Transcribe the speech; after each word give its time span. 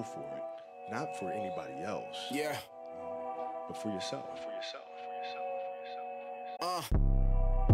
go 0.00 0.06
for 0.06 0.20
it, 0.20 0.90
not 0.90 1.16
for 1.18 1.30
anybody 1.30 1.82
else. 1.84 2.16
Yeah. 2.30 2.56
But 3.68 3.76
for 3.76 3.90
yourself. 3.90 4.24
For 4.42 4.50
yourself. 4.50 4.84
Uh, 6.60 6.82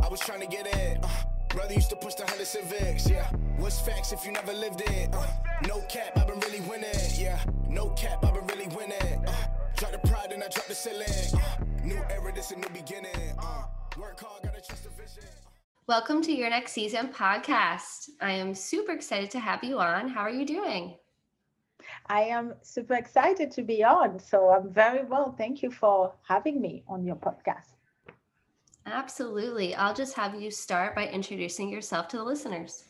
I 0.03 0.09
was 0.09 0.21
trying 0.21 0.41
to 0.41 0.47
get 0.47 0.67
it. 0.67 0.99
Uh, 1.03 1.09
brother 1.49 1.75
used 1.75 1.91
to 1.91 1.97
push 1.97 2.15
the 2.15 2.27
Honda 2.27 2.45
Civics. 2.45 3.09
Yeah. 3.09 3.29
What's 3.59 3.81
facts 3.81 4.13
if 4.13 4.25
you 4.25 4.33
never 4.33 4.53
lived 4.53 4.83
it? 4.83 5.15
Uh, 5.15 5.27
no 5.69 5.81
cap, 5.83 6.17
I've 6.17 6.27
been 6.27 6.41
really 6.41 6.61
winning. 6.61 6.95
Yeah. 7.15 7.39
No 7.69 7.91
cap, 7.91 8.25
I've 8.25 8.35
been 8.35 8.47
really 8.47 8.69
winning. 8.75 9.25
Uh, 9.27 9.33
drop 9.77 9.93
the 9.93 9.99
pride 10.09 10.33
and 10.33 10.43
I 10.43 10.49
drop 10.49 10.67
the 10.67 10.75
ceiling. 10.75 11.07
Uh, 11.35 11.65
new 11.85 12.01
era, 12.11 12.33
this 12.35 12.51
a 12.51 12.57
new 12.57 12.69
beginning. 12.71 13.35
Uh, 13.39 13.65
work 13.99 14.21
hard, 14.21 14.43
gotta 14.43 14.61
trust 14.61 14.85
the 14.85 14.91
vision. 14.91 15.31
Welcome 15.87 16.23
to 16.23 16.33
your 16.33 16.51
next 16.51 16.73
season 16.73 17.09
podcast. 17.09 18.09
I 18.21 18.33
am 18.33 18.55
super 18.55 18.93
excited 18.93 19.31
to 19.33 19.39
have 19.39 19.63
you 19.63 19.79
on. 19.79 20.09
How 20.09 20.23
are 20.23 20.31
you 20.31 20.45
doing? 20.45 20.97
I 22.09 22.23
am 22.23 22.55
super 22.63 22.95
excited 22.95 23.51
to 23.53 23.63
be 23.63 23.83
on. 23.85 24.19
So 24.19 24.51
I'm 24.51 24.73
very 24.73 25.05
well. 25.05 25.35
Thank 25.37 25.63
you 25.63 25.71
for 25.71 26.13
having 26.23 26.61
me 26.61 26.85
on 26.89 27.05
your 27.05 27.17
podcast. 27.17 27.75
Absolutely. 28.87 29.75
I'll 29.75 29.95
just 29.95 30.15
have 30.15 30.41
you 30.41 30.51
start 30.51 30.95
by 30.95 31.09
introducing 31.09 31.69
yourself 31.69 32.09
to 32.09 32.17
the 32.19 32.25
listeners. 32.25 32.85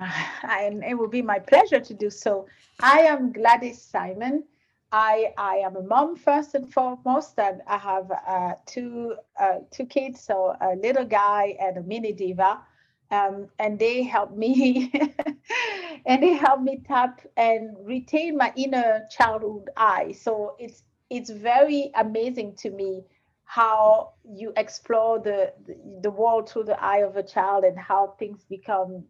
And 0.48 0.84
it 0.84 0.94
will 0.94 1.08
be 1.08 1.22
my 1.22 1.38
pleasure 1.38 1.80
to 1.80 1.94
do 1.94 2.10
so. 2.10 2.46
I 2.80 3.00
am 3.00 3.32
Gladys 3.32 3.82
Simon. 3.82 4.44
I, 4.90 5.34
I 5.36 5.56
am 5.56 5.76
a 5.76 5.82
mom 5.82 6.16
first 6.16 6.54
and 6.54 6.72
foremost, 6.72 7.38
and 7.38 7.60
I 7.66 7.76
have 7.76 8.10
uh, 8.10 8.54
two 8.64 9.16
uh, 9.38 9.58
two 9.70 9.84
kids, 9.84 10.20
so 10.20 10.56
a 10.60 10.76
little 10.76 11.04
guy 11.04 11.56
and 11.60 11.76
a 11.76 11.82
mini 11.82 12.12
diva, 12.12 12.60
um, 13.10 13.48
and 13.58 13.78
they 13.78 14.02
help 14.02 14.36
me, 14.36 14.92
and 16.06 16.22
they 16.22 16.34
help 16.34 16.60
me 16.60 16.80
tap 16.86 17.20
and 17.36 17.76
retain 17.82 18.36
my 18.36 18.52
inner 18.56 19.06
childhood 19.10 19.70
eye. 19.76 20.12
So 20.12 20.56
it's 20.58 20.82
it's 21.10 21.30
very 21.30 21.90
amazing 21.94 22.54
to 22.56 22.70
me 22.70 23.02
how 23.44 24.12
you 24.30 24.52
explore 24.58 25.18
the, 25.18 25.54
the, 26.02 26.10
world 26.10 26.50
through 26.50 26.64
the 26.64 26.78
eye 26.84 26.98
of 26.98 27.16
a 27.16 27.22
child 27.22 27.64
and 27.64 27.78
how 27.78 28.14
things 28.18 28.44
become 28.44 29.02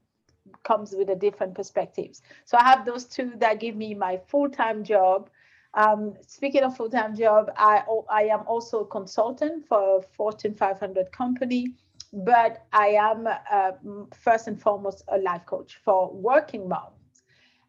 comes 0.62 0.94
with 0.96 1.10
a 1.10 1.16
different 1.16 1.54
perspectives. 1.54 2.22
So 2.44 2.56
I 2.56 2.62
have 2.62 2.86
those 2.86 3.04
two 3.04 3.32
that 3.38 3.58
give 3.58 3.74
me 3.74 3.94
my 3.94 4.20
full-time 4.28 4.84
job. 4.84 5.28
Um, 5.74 6.14
speaking 6.26 6.62
of 6.62 6.76
full-time 6.76 7.16
job, 7.16 7.50
I 7.56 7.82
I 8.08 8.22
am 8.24 8.44
also 8.46 8.80
a 8.80 8.86
consultant 8.86 9.66
for 9.66 9.98
a 9.98 10.02
Fortune 10.02 10.54
500 10.54 11.10
company, 11.10 11.74
but 12.12 12.66
I 12.72 12.88
am 12.88 13.26
uh, 13.26 13.72
first 14.14 14.48
and 14.48 14.60
foremost 14.60 15.04
a 15.08 15.18
life 15.18 15.46
coach 15.46 15.78
for 15.84 16.12
working 16.12 16.68
moms. 16.68 16.94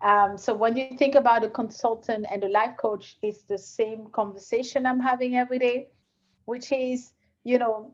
Um, 0.01 0.37
so 0.37 0.53
when 0.53 0.77
you 0.77 0.95
think 0.97 1.15
about 1.15 1.43
a 1.43 1.49
consultant 1.49 2.25
and 2.31 2.43
a 2.43 2.47
life 2.47 2.77
coach, 2.77 3.17
it's 3.21 3.43
the 3.43 3.57
same 3.57 4.07
conversation 4.11 4.85
I'm 4.85 4.99
having 4.99 5.35
every 5.35 5.59
day 5.59 5.89
which 6.49 6.71
is, 6.71 7.13
you 7.43 7.59
know, 7.59 7.93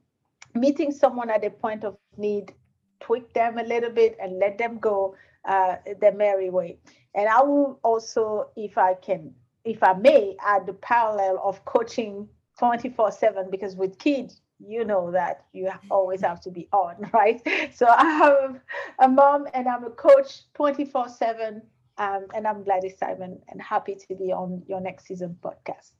meeting 0.54 0.90
someone 0.90 1.30
at 1.30 1.44
a 1.44 1.50
point 1.50 1.84
of 1.84 1.98
need, 2.16 2.54
tweak 3.02 3.34
them 3.34 3.58
a 3.58 3.64
little 3.64 3.90
bit 3.90 4.16
and 4.22 4.40
let 4.40 4.58
them 4.58 4.80
go 4.80 5.14
uh, 5.44 5.76
their 6.00 6.14
merry 6.14 6.50
way. 6.50 6.78
And 7.16 7.28
I 7.28 7.44
will 7.44 7.80
also, 7.84 8.48
if 8.56 8.78
I 8.78 8.94
can, 8.94 9.34
if 9.66 9.84
I 9.84 9.92
may, 9.92 10.38
add 10.40 10.66
the 10.66 10.73
parallel 10.73 11.42
of 11.44 11.66
coaching 11.66 12.30
24 12.58 13.12
7 13.12 13.52
because 13.52 13.76
with 13.76 14.00
kids, 14.00 14.40
you 14.59 14.86
know 14.86 15.11
that 15.11 15.45
you 15.53 15.70
always 15.89 16.22
have 16.22 16.42
to 16.42 16.52
be 16.52 16.67
on, 16.72 17.09
right? 17.14 17.42
So 17.73 17.88
I 17.88 18.06
have 18.06 18.61
a 19.00 19.08
mom 19.08 19.48
and 19.53 19.67
I'm 19.67 19.84
a 19.84 19.89
coach 19.89 20.42
24 20.53 21.09
7. 21.09 21.61
Um, 21.98 22.25
and 22.34 22.45
I'm 22.45 22.64
Gladys 22.64 22.98
Simon 23.00 23.39
and 23.48 23.61
happy 23.61 23.95
to 23.95 24.16
be 24.16 24.33
on 24.33 24.64
your 24.67 24.81
next 24.81 25.08
season 25.08 25.38
podcast. 25.42 25.92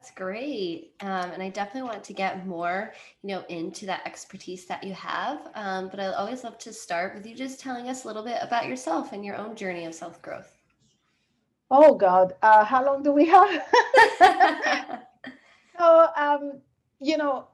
That's 0.00 0.12
great. 0.12 0.92
Um, 1.00 1.30
and 1.32 1.42
I 1.42 1.50
definitely 1.50 1.90
want 1.90 2.02
to 2.04 2.14
get 2.14 2.46
more, 2.46 2.94
you 3.22 3.28
know, 3.28 3.44
into 3.50 3.84
that 3.84 4.00
expertise 4.06 4.64
that 4.64 4.82
you 4.82 4.94
have. 4.94 5.48
Um, 5.54 5.88
but 5.90 6.00
I 6.00 6.06
always 6.14 6.42
love 6.42 6.56
to 6.58 6.72
start 6.72 7.14
with 7.14 7.26
you 7.26 7.34
just 7.34 7.60
telling 7.60 7.90
us 7.90 8.04
a 8.04 8.06
little 8.06 8.22
bit 8.22 8.38
about 8.40 8.66
yourself 8.66 9.12
and 9.12 9.22
your 9.22 9.36
own 9.36 9.54
journey 9.54 9.84
of 9.84 9.94
self 9.94 10.22
growth. 10.22 10.56
Oh 11.70 11.94
God, 11.94 12.32
uh, 12.40 12.64
how 12.64 12.82
long 12.82 13.02
do 13.02 13.12
we 13.12 13.26
have? 13.26 13.62
so, 15.78 16.08
um, 16.16 16.62
you 17.00 17.16
know, 17.18 17.48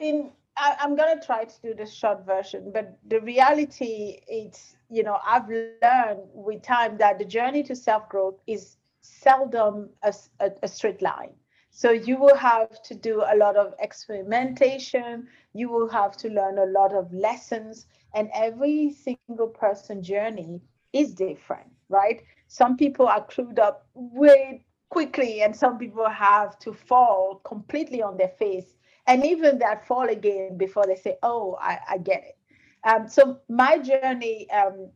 in 0.00 0.32
I, 0.56 0.76
I'm 0.80 0.96
gonna 0.96 1.20
try 1.20 1.44
to 1.44 1.62
do 1.62 1.74
the 1.74 1.86
short 1.86 2.26
version, 2.26 2.72
but 2.72 2.98
the 3.08 3.20
reality 3.20 4.20
is, 4.28 4.76
you 4.90 5.02
know, 5.04 5.18
I've 5.26 5.48
learned 5.48 6.00
with 6.08 6.38
time 6.38 6.72
that 6.72 6.92
the 6.92 7.00
journey 7.00 7.40
to 7.40 7.52
self 7.52 7.88
growth 7.88 8.18
is 8.26 8.58
seldom 8.84 9.90
a, 10.02 10.12
a, 10.40 10.50
a 10.62 10.68
straight 10.68 11.02
line 11.02 11.34
so 11.70 11.90
you 11.90 12.16
will 12.18 12.36
have 12.36 12.82
to 12.84 12.94
do 12.94 13.22
a 13.22 13.36
lot 13.36 13.56
of 13.56 13.74
experimentation. 13.78 15.28
You 15.52 15.68
will 15.70 15.88
have 15.88 16.16
to 16.18 16.28
learn 16.30 16.58
a 16.58 16.66
lot 16.66 16.94
of 16.94 17.12
lessons. 17.12 17.86
And 18.14 18.30
every 18.34 18.90
single 18.90 19.34
person 19.48 20.02
journey 20.02 20.62
is 20.92 21.14
different, 21.14 21.58
right? 21.88 22.22
Some 22.48 22.76
people 22.76 23.06
are 23.06 23.24
clued 23.26 23.58
up 23.58 23.86
way 23.94 24.64
quickly, 24.88 25.42
and 25.42 25.54
some 25.54 25.78
people 25.78 26.08
have 26.08 26.58
to 26.60 26.72
fall 26.72 27.40
completely 27.44 28.02
on 28.02 28.16
their 28.16 28.28
face. 28.38 28.75
And 29.06 29.24
even 29.24 29.58
that 29.58 29.86
fall 29.86 30.08
again 30.08 30.56
before 30.56 30.86
they 30.86 30.96
say, 30.96 31.16
Oh, 31.22 31.56
I, 31.60 31.78
I 31.90 31.98
get 31.98 32.24
it. 32.24 32.38
Um, 32.84 33.08
so 33.08 33.38
my 33.48 33.78
journey, 33.78 34.48
um, 34.50 34.90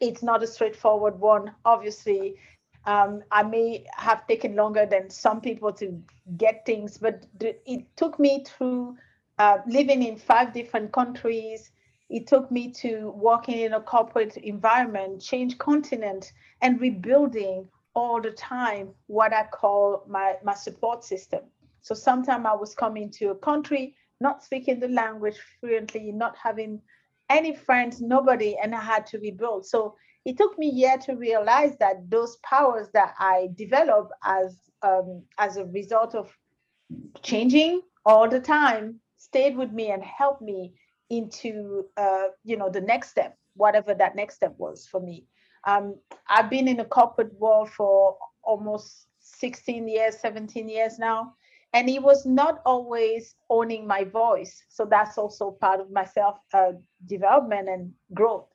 it's 0.00 0.22
not 0.22 0.42
a 0.42 0.46
straightforward 0.46 1.18
one. 1.18 1.54
Obviously, 1.64 2.36
um, 2.84 3.22
I 3.30 3.42
may 3.42 3.84
have 3.96 4.26
taken 4.26 4.54
longer 4.54 4.86
than 4.86 5.10
some 5.10 5.40
people 5.40 5.72
to 5.74 6.00
get 6.36 6.64
things, 6.64 6.96
but 6.98 7.26
it 7.40 7.84
took 7.96 8.18
me 8.18 8.44
through 8.44 8.96
uh, 9.38 9.58
living 9.66 10.02
in 10.02 10.16
five 10.16 10.52
different 10.54 10.92
countries. 10.92 11.70
It 12.08 12.26
took 12.26 12.50
me 12.50 12.72
to 12.74 13.10
working 13.10 13.58
in 13.58 13.74
a 13.74 13.80
corporate 13.80 14.36
environment, 14.38 15.20
change 15.20 15.58
continent, 15.58 16.32
and 16.62 16.80
rebuilding 16.80 17.68
all 17.94 18.20
the 18.22 18.30
time 18.30 18.94
what 19.06 19.34
I 19.34 19.44
call 19.44 20.04
my, 20.08 20.36
my 20.42 20.54
support 20.54 21.04
system. 21.04 21.42
So 21.80 21.94
sometimes 21.94 22.46
I 22.46 22.54
was 22.54 22.74
coming 22.74 23.10
to 23.12 23.30
a 23.30 23.34
country, 23.34 23.94
not 24.20 24.42
speaking 24.42 24.80
the 24.80 24.88
language 24.88 25.36
fluently, 25.60 26.12
not 26.12 26.36
having 26.36 26.80
any 27.30 27.54
friends, 27.54 28.00
nobody, 28.00 28.56
and 28.62 28.74
I 28.74 28.80
had 28.80 29.06
to 29.06 29.18
rebuild. 29.18 29.66
So 29.66 29.94
it 30.24 30.36
took 30.36 30.58
me 30.58 30.68
a 30.68 30.72
year 30.72 30.98
to 30.98 31.14
realize 31.14 31.76
that 31.78 32.10
those 32.10 32.36
powers 32.38 32.88
that 32.94 33.14
I 33.18 33.48
developed 33.54 34.12
as 34.24 34.58
um, 34.82 35.22
as 35.38 35.56
a 35.56 35.64
result 35.66 36.14
of 36.14 36.30
changing 37.22 37.82
all 38.04 38.28
the 38.28 38.40
time 38.40 39.00
stayed 39.16 39.56
with 39.56 39.72
me 39.72 39.90
and 39.90 40.02
helped 40.02 40.42
me 40.42 40.74
into 41.10 41.86
uh, 41.96 42.28
you 42.44 42.56
know 42.56 42.70
the 42.70 42.80
next 42.80 43.10
step, 43.10 43.36
whatever 43.54 43.94
that 43.94 44.16
next 44.16 44.36
step 44.36 44.54
was 44.58 44.86
for 44.86 45.00
me. 45.00 45.26
Um, 45.66 45.96
I've 46.28 46.50
been 46.50 46.68
in 46.68 46.76
the 46.76 46.84
corporate 46.84 47.32
world 47.34 47.70
for 47.70 48.16
almost 48.42 49.06
16 49.20 49.88
years, 49.88 50.18
17 50.18 50.68
years 50.68 50.98
now, 50.98 51.34
and 51.72 51.88
it 51.88 52.02
was 52.02 52.24
not 52.26 52.60
always 52.64 53.34
owning 53.50 53.86
my 53.86 54.04
voice. 54.04 54.64
So 54.68 54.84
that's 54.84 55.18
also 55.18 55.52
part 55.52 55.80
of 55.80 55.90
my 55.90 56.04
self 56.04 56.38
uh, 56.54 56.72
development 57.06 57.68
and 57.68 57.92
growth 58.14 58.48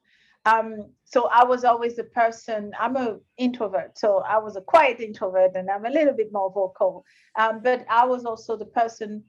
um, 0.45 0.91
so 1.05 1.29
I 1.29 1.45
was 1.45 1.63
always 1.63 1.95
the 1.95 2.03
person, 2.03 2.71
I'm 2.79 2.95
an 2.97 3.21
introvert. 3.37 3.97
So 3.97 4.19
I 4.27 4.37
was 4.39 4.55
a 4.57 4.61
quiet 4.61 4.99
introvert 4.99 5.51
and 5.55 5.69
I'm 5.69 5.85
a 5.85 5.89
little 5.89 6.13
bit 6.13 6.33
more 6.33 6.51
vocal. 6.51 7.05
Um, 7.37 7.61
but 7.63 7.85
I 7.89 8.05
was 8.05 8.25
also 8.25 8.57
the 8.57 8.65
person 8.65 9.23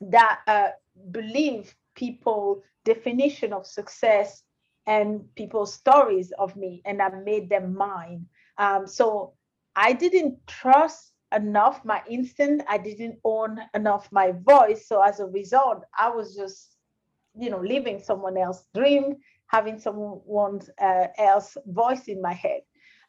that 0.00 0.40
uh, 0.46 0.68
believed 1.10 1.74
people 1.94 2.62
definition 2.84 3.52
of 3.52 3.66
success 3.66 4.42
and 4.86 5.22
people's 5.36 5.72
stories 5.72 6.32
of 6.38 6.56
me 6.56 6.82
and 6.84 7.00
I 7.00 7.08
made 7.10 7.48
them 7.48 7.74
mine. 7.74 8.26
Um, 8.58 8.86
so 8.86 9.34
I 9.76 9.92
didn't 9.92 10.46
trust 10.46 11.11
enough 11.34 11.84
my 11.84 12.02
instinct. 12.08 12.64
I 12.68 12.78
didn't 12.78 13.18
own 13.24 13.58
enough 13.74 14.08
my 14.12 14.32
voice. 14.32 14.86
So 14.86 15.02
as 15.02 15.20
a 15.20 15.26
result, 15.26 15.84
I 15.98 16.10
was 16.10 16.34
just, 16.34 16.76
you 17.38 17.50
know, 17.50 17.60
living 17.60 17.98
someone 17.98 18.36
else's 18.36 18.66
dream 18.74 19.16
having 19.52 19.78
someone 19.78 20.60
uh, 20.80 21.06
else 21.18 21.56
voice 21.66 22.08
in 22.08 22.20
my 22.22 22.32
head. 22.32 22.62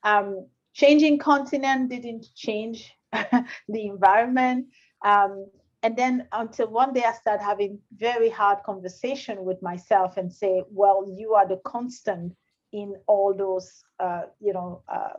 Um, 0.03 0.47
changing 0.73 1.17
continent 1.17 1.89
didn't 1.89 2.27
change 2.35 2.93
the 3.11 3.85
environment. 3.87 4.67
Um, 5.05 5.47
and 5.83 5.97
then 5.97 6.27
until 6.33 6.67
one 6.67 6.93
day 6.93 7.03
I 7.05 7.13
started 7.13 7.43
having 7.43 7.79
very 7.95 8.29
hard 8.29 8.59
conversation 8.65 9.45
with 9.45 9.61
myself 9.61 10.17
and 10.17 10.31
say, 10.31 10.63
well, 10.69 11.13
you 11.17 11.33
are 11.33 11.47
the 11.47 11.61
constant 11.65 12.33
in 12.73 12.95
all 13.07 13.33
those, 13.33 13.83
uh, 13.99 14.23
you 14.41 14.53
know, 14.53 14.81
uh, 14.91 15.17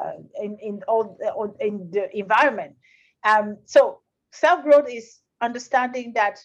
uh, 0.00 0.12
in, 0.42 0.58
in 0.60 0.82
all 0.88 1.18
in 1.60 1.90
the 1.90 2.08
environment. 2.16 2.76
Um, 3.24 3.58
so 3.66 4.00
self-growth 4.32 4.88
is 4.90 5.20
understanding 5.40 6.12
that 6.14 6.38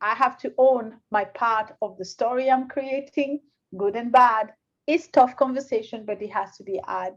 I 0.00 0.14
have 0.14 0.38
to 0.38 0.52
own 0.58 1.00
my 1.10 1.24
part 1.24 1.74
of 1.82 1.96
the 1.98 2.04
story 2.04 2.50
I'm 2.50 2.68
creating, 2.68 3.40
good 3.76 3.96
and 3.96 4.12
bad. 4.12 4.52
It's 4.86 5.08
tough 5.08 5.36
conversation, 5.36 6.04
but 6.06 6.22
it 6.22 6.30
has 6.32 6.56
to 6.58 6.64
be 6.64 6.80
had. 6.86 7.14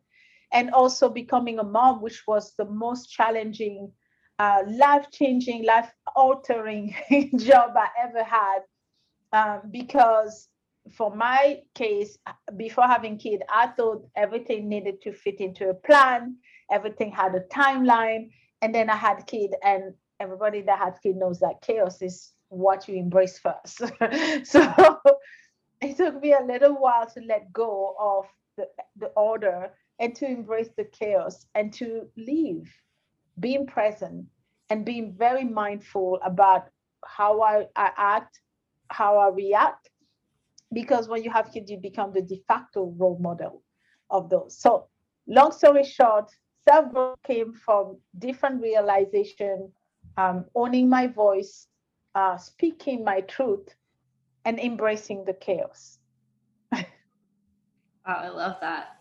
and 0.53 0.71
also 0.71 1.09
becoming 1.09 1.59
a 1.59 1.63
mom, 1.63 2.01
which 2.01 2.23
was 2.27 2.53
the 2.57 2.65
most 2.65 3.07
challenging, 3.11 3.91
uh, 4.39 4.63
life 4.67 5.07
changing, 5.11 5.65
life 5.65 5.91
altering 6.15 6.95
job 7.37 7.71
I 7.75 7.87
ever 8.03 8.23
had. 8.23 8.59
Um, 9.33 9.61
because 9.71 10.49
for 10.91 11.15
my 11.15 11.61
case, 11.75 12.17
before 12.55 12.85
having 12.85 13.17
kid, 13.17 13.41
I 13.49 13.67
thought 13.67 14.07
everything 14.15 14.69
needed 14.69 15.01
to 15.03 15.13
fit 15.13 15.39
into 15.39 15.69
a 15.69 15.73
plan, 15.73 16.37
everything 16.71 17.11
had 17.11 17.35
a 17.35 17.41
timeline, 17.41 18.29
and 18.61 18.73
then 18.73 18.89
I 18.89 18.95
had 18.95 19.27
kid, 19.27 19.55
and 19.63 19.93
everybody 20.19 20.61
that 20.61 20.79
had 20.79 20.95
kid 21.01 21.15
knows 21.15 21.39
that 21.39 21.61
chaos 21.61 22.01
is 22.01 22.33
what 22.49 22.87
you 22.87 22.95
embrace 22.95 23.39
first. 23.39 23.77
so 24.47 24.99
it 25.81 25.97
took 25.97 26.21
me 26.21 26.33
a 26.33 26.43
little 26.43 26.73
while 26.73 27.07
to 27.07 27.21
let 27.21 27.51
go 27.53 27.95
of 27.99 28.25
the, 28.57 28.67
the 28.97 29.07
order 29.07 29.71
and 29.99 30.15
to 30.15 30.25
embrace 30.25 30.69
the 30.77 30.85
chaos 30.85 31.45
and 31.55 31.73
to 31.73 32.07
live, 32.17 32.67
being 33.39 33.65
present 33.65 34.25
and 34.69 34.85
being 34.85 35.13
very 35.17 35.43
mindful 35.43 36.19
about 36.23 36.69
how 37.05 37.41
I, 37.41 37.65
I 37.75 37.91
act, 37.97 38.39
how 38.89 39.17
I 39.17 39.29
react. 39.29 39.89
Because 40.73 41.07
when 41.07 41.23
you 41.23 41.31
have 41.31 41.51
kids, 41.51 41.71
you 41.71 41.77
become 41.77 42.11
the 42.11 42.21
de 42.21 42.43
facto 42.47 42.93
role 42.97 43.17
model 43.19 43.63
of 44.09 44.29
those. 44.29 44.57
So, 44.57 44.87
long 45.27 45.51
story 45.51 45.83
short, 45.83 46.31
self 46.67 46.91
growth 46.91 47.17
came 47.23 47.53
from 47.53 47.97
different 48.19 48.61
realization, 48.61 49.71
um, 50.17 50.45
owning 50.55 50.89
my 50.89 51.07
voice, 51.07 51.67
uh, 52.15 52.37
speaking 52.37 53.03
my 53.03 53.21
truth, 53.21 53.73
and 54.45 54.59
embracing 54.59 55.23
the 55.25 55.33
chaos. 55.33 55.99
wow, 56.71 56.83
I 58.05 58.29
love 58.29 58.57
that. 58.61 58.97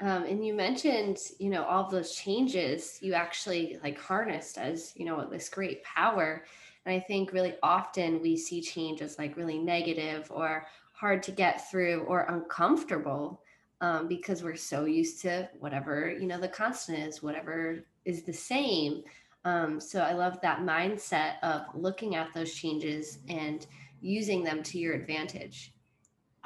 Um, 0.00 0.24
and 0.24 0.44
you 0.44 0.52
mentioned, 0.52 1.18
you 1.38 1.48
know, 1.48 1.64
all 1.64 1.88
those 1.88 2.14
changes 2.14 2.98
you 3.00 3.14
actually 3.14 3.78
like 3.82 3.98
harnessed 3.98 4.58
as, 4.58 4.92
you 4.94 5.06
know, 5.06 5.26
this 5.30 5.48
great 5.48 5.82
power. 5.84 6.44
And 6.84 6.94
I 6.94 7.00
think 7.00 7.32
really 7.32 7.54
often 7.62 8.20
we 8.20 8.36
see 8.36 8.60
change 8.60 9.00
as 9.00 9.18
like 9.18 9.36
really 9.36 9.58
negative 9.58 10.30
or 10.30 10.66
hard 10.96 11.22
to 11.22 11.30
get 11.30 11.70
through 11.70 12.00
or 12.08 12.22
uncomfortable 12.22 13.42
um, 13.82 14.08
because 14.08 14.42
we're 14.42 14.56
so 14.56 14.86
used 14.86 15.20
to 15.20 15.48
whatever, 15.60 16.10
you 16.10 16.26
know, 16.26 16.40
the 16.40 16.48
constant 16.48 16.98
is, 16.98 17.22
whatever 17.22 17.84
is 18.06 18.22
the 18.22 18.32
same. 18.32 19.02
Um, 19.44 19.78
so 19.78 20.00
I 20.00 20.14
love 20.14 20.40
that 20.40 20.60
mindset 20.60 21.34
of 21.42 21.62
looking 21.74 22.16
at 22.16 22.32
those 22.32 22.54
changes 22.54 23.18
and 23.28 23.66
using 24.00 24.42
them 24.42 24.62
to 24.62 24.78
your 24.78 24.94
advantage. 24.94 25.74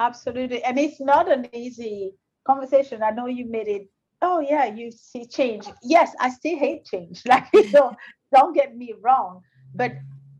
Absolutely. 0.00 0.64
And 0.64 0.78
it's 0.78 1.00
not 1.00 1.30
an 1.30 1.46
easy 1.54 2.14
conversation. 2.44 3.02
I 3.04 3.10
know 3.10 3.26
you 3.26 3.46
made 3.46 3.68
it, 3.68 3.88
oh 4.20 4.40
yeah, 4.40 4.64
you 4.64 4.90
see 4.90 5.26
change. 5.26 5.66
Yes, 5.82 6.12
I 6.18 6.30
still 6.30 6.58
hate 6.58 6.84
change. 6.84 7.22
Like 7.26 7.46
don't 7.70 7.96
don't 8.34 8.54
get 8.54 8.76
me 8.76 8.94
wrong. 9.00 9.42
But 9.74 9.92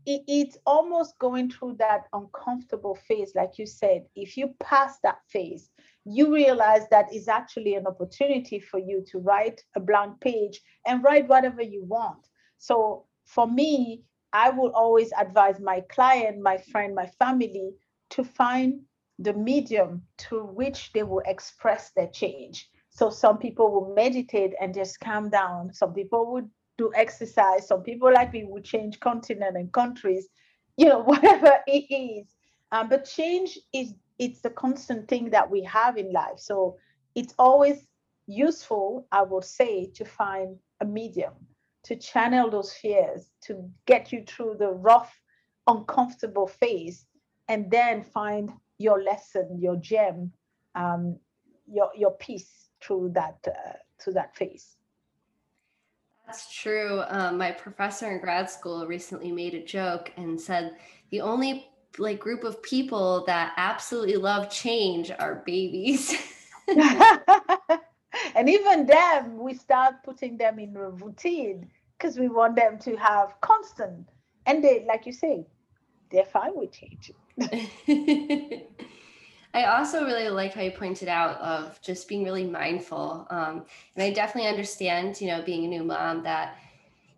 it, 0.05 0.23
it's 0.27 0.57
almost 0.65 1.17
going 1.19 1.49
through 1.49 1.75
that 1.79 2.07
uncomfortable 2.13 2.95
phase, 2.95 3.33
like 3.35 3.57
you 3.57 3.65
said. 3.65 4.05
If 4.15 4.37
you 4.37 4.55
pass 4.59 4.97
that 5.03 5.19
phase, 5.29 5.69
you 6.05 6.33
realize 6.33 6.87
that 6.89 7.13
is 7.13 7.27
actually 7.27 7.75
an 7.75 7.85
opportunity 7.87 8.59
for 8.59 8.79
you 8.79 9.03
to 9.11 9.19
write 9.19 9.61
a 9.75 9.79
blank 9.79 10.19
page 10.19 10.59
and 10.87 11.03
write 11.03 11.27
whatever 11.27 11.61
you 11.61 11.83
want. 11.83 12.27
So 12.57 13.05
for 13.25 13.47
me, 13.47 14.03
I 14.33 14.49
will 14.49 14.71
always 14.71 15.11
advise 15.19 15.59
my 15.59 15.81
client, 15.89 16.41
my 16.41 16.57
friend, 16.57 16.95
my 16.95 17.07
family 17.19 17.71
to 18.11 18.23
find 18.23 18.81
the 19.19 19.33
medium 19.33 20.03
to 20.17 20.43
which 20.43 20.91
they 20.93 21.03
will 21.03 21.21
express 21.25 21.91
their 21.91 22.07
change. 22.07 22.69
So 22.89 23.09
some 23.09 23.37
people 23.37 23.71
will 23.71 23.93
meditate 23.93 24.53
and 24.59 24.73
just 24.73 24.99
calm 24.99 25.29
down. 25.29 25.73
Some 25.73 25.93
people 25.93 26.31
would 26.33 26.49
exercise. 26.89 27.67
Some 27.67 27.83
people 27.83 28.11
like 28.11 28.33
me 28.33 28.45
would 28.45 28.63
change 28.63 28.99
continent 28.99 29.57
and 29.57 29.71
countries, 29.71 30.29
you 30.77 30.87
know, 30.87 30.99
whatever 31.03 31.59
it 31.67 31.93
is. 31.93 32.27
Um, 32.71 32.89
but 32.89 33.05
change 33.05 33.59
is 33.73 33.93
it's 34.17 34.41
the 34.41 34.49
constant 34.49 35.07
thing 35.07 35.29
that 35.31 35.49
we 35.49 35.63
have 35.63 35.97
in 35.97 36.11
life. 36.13 36.37
So 36.37 36.77
it's 37.15 37.33
always 37.37 37.87
useful, 38.27 39.07
I 39.11 39.23
would 39.23 39.43
say, 39.43 39.87
to 39.95 40.05
find 40.05 40.57
a 40.79 40.85
medium 40.85 41.33
to 41.83 41.95
channel 41.95 42.49
those 42.49 42.73
fears, 42.73 43.31
to 43.41 43.69
get 43.85 44.11
you 44.11 44.23
through 44.27 44.55
the 44.59 44.69
rough, 44.69 45.19
uncomfortable 45.67 46.47
phase, 46.47 47.05
and 47.47 47.69
then 47.71 48.03
find 48.03 48.51
your 48.77 49.01
lesson, 49.01 49.57
your 49.59 49.75
gem, 49.77 50.31
um, 50.75 51.17
your 51.67 51.89
your 51.95 52.11
peace 52.11 52.69
through 52.81 53.11
that 53.13 53.37
uh, 53.47 53.73
through 53.99 54.13
that 54.13 54.35
phase. 54.35 54.77
That's 56.31 56.55
true. 56.55 57.03
Um, 57.09 57.37
my 57.37 57.51
professor 57.51 58.09
in 58.09 58.21
grad 58.21 58.49
school 58.49 58.87
recently 58.87 59.33
made 59.33 59.53
a 59.53 59.61
joke 59.61 60.13
and 60.15 60.39
said 60.39 60.77
the 61.09 61.19
only 61.19 61.67
like 61.97 62.21
group 62.21 62.45
of 62.45 62.63
people 62.63 63.25
that 63.27 63.51
absolutely 63.57 64.15
love 64.15 64.49
change 64.49 65.11
are 65.11 65.43
babies. 65.45 66.15
and 66.69 68.47
even 68.47 68.85
them, 68.85 69.39
we 69.39 69.53
start 69.53 69.95
putting 70.05 70.37
them 70.37 70.57
in 70.57 70.73
a 70.77 70.91
routine 70.91 71.69
because 71.97 72.17
we 72.17 72.29
want 72.29 72.55
them 72.55 72.79
to 72.79 72.95
have 72.95 73.33
constant. 73.41 74.07
And 74.45 74.63
they, 74.63 74.85
like 74.87 75.05
you 75.05 75.11
say, 75.11 75.45
they're 76.11 76.23
fine 76.23 76.55
with 76.55 76.71
change. 76.71 77.11
I 79.53 79.65
also 79.65 80.05
really 80.05 80.29
like 80.29 80.53
how 80.53 80.61
you 80.61 80.71
pointed 80.71 81.09
out 81.09 81.39
of 81.41 81.81
just 81.81 82.07
being 82.07 82.23
really 82.23 82.45
mindful. 82.45 83.27
Um, 83.29 83.65
and 83.95 84.03
I 84.03 84.11
definitely 84.11 84.49
understand, 84.49 85.19
you 85.19 85.27
know, 85.27 85.41
being 85.41 85.65
a 85.65 85.67
new 85.67 85.83
mom 85.83 86.23
that 86.23 86.57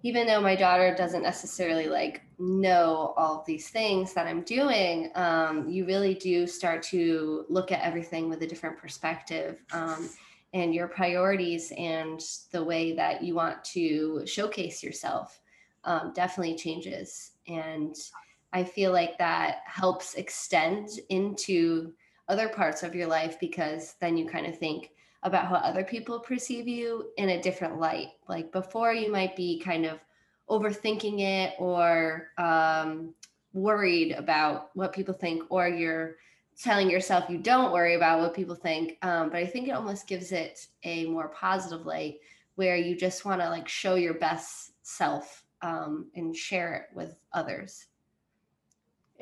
even 0.01 0.27
though 0.27 0.41
my 0.41 0.55
daughter 0.55 0.93
doesn't 0.95 1.23
necessarily 1.23 1.87
like 1.87 2.21
know 2.39 3.13
all 3.15 3.39
of 3.39 3.45
these 3.45 3.69
things 3.69 4.13
that 4.13 4.27
I'm 4.27 4.41
doing, 4.41 5.11
um, 5.15 5.69
you 5.69 5.85
really 5.85 6.15
do 6.15 6.47
start 6.47 6.83
to 6.83 7.45
look 7.49 7.71
at 7.71 7.81
everything 7.81 8.29
with 8.29 8.41
a 8.41 8.47
different 8.47 8.77
perspective. 8.77 9.61
Um, 9.71 10.09
and 10.53 10.73
your 10.73 10.87
priorities 10.87 11.71
and 11.77 12.21
the 12.51 12.63
way 12.63 12.93
that 12.93 13.23
you 13.23 13.33
want 13.33 13.63
to 13.63 14.23
showcase 14.25 14.83
yourself 14.83 15.39
um, 15.83 16.11
definitely 16.13 16.55
changes. 16.55 17.31
And 17.47 17.95
I 18.51 18.63
feel 18.63 18.91
like 18.91 19.17
that 19.17 19.61
helps 19.65 20.13
extend 20.15 20.89
into 21.09 21.93
other 22.27 22.49
parts 22.49 22.83
of 22.83 22.95
your 22.95 23.07
life 23.07 23.39
because 23.39 23.95
then 23.99 24.17
you 24.17 24.27
kind 24.27 24.45
of 24.45 24.57
think 24.57 24.91
about 25.23 25.47
how 25.47 25.55
other 25.55 25.83
people 25.83 26.19
perceive 26.19 26.67
you 26.67 27.09
in 27.17 27.29
a 27.29 27.41
different 27.41 27.79
light. 27.79 28.09
Like 28.27 28.51
before, 28.51 28.93
you 28.93 29.11
might 29.11 29.35
be 29.35 29.59
kind 29.59 29.85
of 29.85 29.99
overthinking 30.49 31.21
it 31.21 31.53
or 31.59 32.29
um, 32.37 33.13
worried 33.53 34.11
about 34.11 34.69
what 34.73 34.93
people 34.93 35.13
think, 35.13 35.43
or 35.49 35.67
you're 35.67 36.15
telling 36.61 36.89
yourself 36.89 37.29
you 37.29 37.37
don't 37.37 37.71
worry 37.71 37.95
about 37.95 38.19
what 38.19 38.33
people 38.33 38.55
think. 38.55 38.97
Um, 39.01 39.29
but 39.29 39.37
I 39.37 39.47
think 39.47 39.67
it 39.67 39.71
almost 39.71 40.07
gives 40.07 40.31
it 40.31 40.67
a 40.83 41.05
more 41.05 41.29
positive 41.29 41.85
light 41.85 42.17
where 42.55 42.75
you 42.75 42.95
just 42.95 43.25
want 43.25 43.41
to 43.41 43.49
like 43.49 43.67
show 43.67 43.95
your 43.95 44.13
best 44.13 44.73
self 44.83 45.45
um, 45.61 46.07
and 46.15 46.35
share 46.35 46.75
it 46.75 46.95
with 46.95 47.15
others 47.31 47.87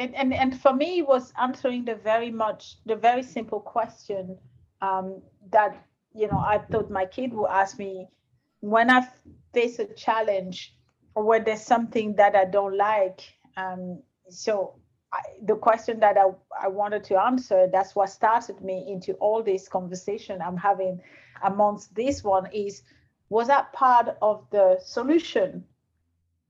and, 0.02 0.16
and 0.16 0.34
and 0.34 0.62
for 0.62 0.74
me 0.74 1.00
it 1.00 1.08
was 1.08 1.34
answering 1.40 1.86
the 1.86 1.96
very 1.96 2.32
much 2.32 2.78
the 2.86 2.96
very 2.96 3.24
simple 3.24 3.60
question 3.60 4.38
um, 4.82 5.22
that 5.52 5.86
you 6.14 6.28
know 6.28 6.40
i 6.40 6.58
thought 6.58 6.90
my 6.90 7.06
kid 7.06 7.34
would 7.34 7.50
ask 7.50 7.78
me 7.80 8.08
when 8.60 8.90
i 8.90 9.08
face 9.54 9.80
a 9.80 9.86
challenge 9.94 10.74
or 11.16 11.24
when 11.24 11.44
there's 11.44 11.62
something 11.62 12.16
that 12.16 12.36
i 12.36 12.46
don't 12.46 12.78
like 12.78 13.22
um, 13.58 14.02
so 14.30 14.76
I, 15.14 15.20
the 15.44 15.56
question 15.56 16.00
that 16.00 16.18
I, 16.18 16.28
I 16.66 16.68
wanted 16.70 17.04
to 17.06 17.22
answer 17.22 17.68
that's 17.72 17.96
what 17.96 18.10
started 18.10 18.62
me 18.62 18.86
into 18.88 19.14
all 19.16 19.44
this 19.44 19.68
conversation 19.68 20.42
i'm 20.42 20.58
having 20.58 21.02
amongst 21.44 21.94
this 21.96 22.24
one 22.24 22.48
is 22.54 22.84
was 23.32 23.48
that 23.48 23.72
part 23.72 24.18
of 24.22 24.46
the 24.52 24.78
solution? 24.84 25.64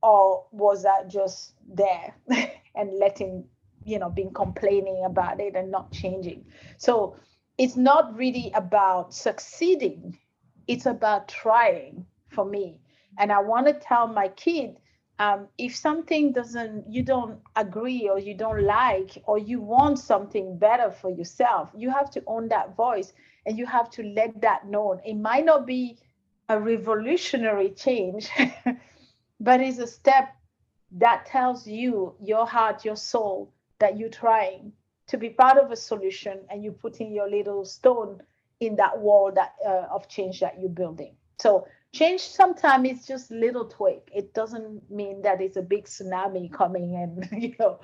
Or 0.02 0.48
was 0.52 0.82
that 0.82 1.10
just 1.10 1.54
there 1.72 2.16
and 2.76 2.98
letting 2.98 3.46
you 3.84 4.00
know 4.00 4.10
being 4.10 4.34
complaining 4.34 5.04
about 5.06 5.40
it 5.40 5.56
and 5.56 5.72
not 5.72 5.92
changing. 5.92 6.46
So 6.78 7.16
it's 7.58 7.76
not 7.76 8.16
really 8.16 8.52
about 8.56 9.14
succeeding. 9.14 10.18
It's 10.68 10.86
about 10.86 11.28
trying 11.28 12.06
for 12.30 12.46
me. 12.46 12.80
And 13.18 13.32
i 13.32 13.40
want 13.40 13.68
to 13.68 13.74
tell 13.74 14.08
my 14.08 14.30
kid 14.30 14.78
um, 15.20 15.48
if 15.58 15.76
something 15.76 16.32
doesn't 16.32 16.86
you 16.90 17.04
don't 17.04 17.40
agree 17.56 18.10
or 18.10 18.18
you 18.18 18.34
don't 18.36 18.64
like 18.64 19.22
or 19.26 19.38
you 19.38 19.62
want 19.62 20.00
something 20.00 20.58
better 20.58 20.90
for 20.90 21.12
yourself 21.12 21.70
you 21.76 21.92
have 21.92 22.10
to 22.12 22.24
own 22.26 22.48
that 22.48 22.76
voice 22.76 23.14
and 23.46 23.58
you 23.58 23.66
have 23.66 23.90
to 23.92 24.04
let 24.04 24.40
that 24.42 24.68
known. 24.68 25.00
It 25.06 25.16
might 25.16 25.46
not 25.46 25.66
be 25.66 25.98
a 26.50 26.60
revolutionary 26.60 27.70
change 27.72 28.30
but 29.40 29.62
it's 29.62 29.80
a 29.80 29.88
step 29.88 30.36
that 30.92 31.26
tells 31.26 31.68
you, 31.68 32.16
your 32.22 32.46
heart, 32.46 32.84
your 32.84 32.96
soul, 32.96 33.54
that 33.80 33.98
you're 33.98 34.10
trying 34.10 34.74
to 35.08 35.18
be 35.18 35.30
part 35.30 35.58
of 35.58 35.72
a 35.72 35.76
solution 35.76 36.40
and 36.50 36.64
you're 36.64 36.74
putting 36.74 37.14
your 37.14 37.30
little 37.30 37.66
stone 37.66 38.22
in 38.60 38.76
that 38.76 38.98
wall 38.98 39.32
that 39.34 39.56
uh, 39.66 39.88
of 39.94 40.08
change 40.08 40.40
that 40.40 40.60
you're 40.60 40.70
building. 40.70 41.16
So 41.40 41.68
change 41.92 42.22
sometimes 42.22 42.90
is 42.90 43.08
just 43.08 43.32
little 43.32 43.66
tweak. 43.66 44.10
It 44.14 44.34
doesn't 44.34 44.90
mean 44.90 45.22
that 45.24 45.42
it's 45.42 45.58
a 45.58 45.62
big 45.62 45.86
tsunami 45.86 46.52
coming 46.52 46.96
and 47.32 47.44
you 47.44 47.56
know, 47.60 47.80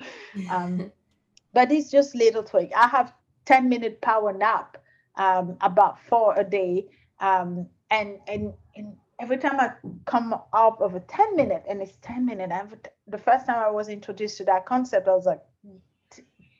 um, 0.50 0.92
but 1.52 1.72
it's 1.72 1.90
just 1.90 2.14
little 2.14 2.42
tweak. 2.42 2.70
I 2.76 2.86
have 2.88 3.12
10 3.46 3.68
minute 3.68 4.00
power 4.00 4.32
nap, 4.32 4.78
um, 5.16 5.56
about 5.60 5.98
four 6.08 6.38
a 6.38 6.44
day. 6.44 6.86
Um, 7.20 7.66
and, 7.90 8.18
and, 8.28 8.52
and 8.76 8.96
every 9.20 9.36
time 9.38 9.58
I 9.58 9.72
come 10.06 10.32
up 10.52 10.80
of 10.80 10.94
a 10.94 11.00
10 11.00 11.36
minute 11.36 11.64
and 11.68 11.82
it's 11.82 11.96
10 12.02 12.24
minute, 12.24 12.52
I've, 12.52 12.74
the 13.06 13.18
first 13.18 13.46
time 13.46 13.62
I 13.62 13.70
was 13.70 13.88
introduced 13.88 14.36
to 14.38 14.44
that 14.44 14.66
concept, 14.66 15.08
I 15.08 15.14
was 15.14 15.26
like, 15.26 15.42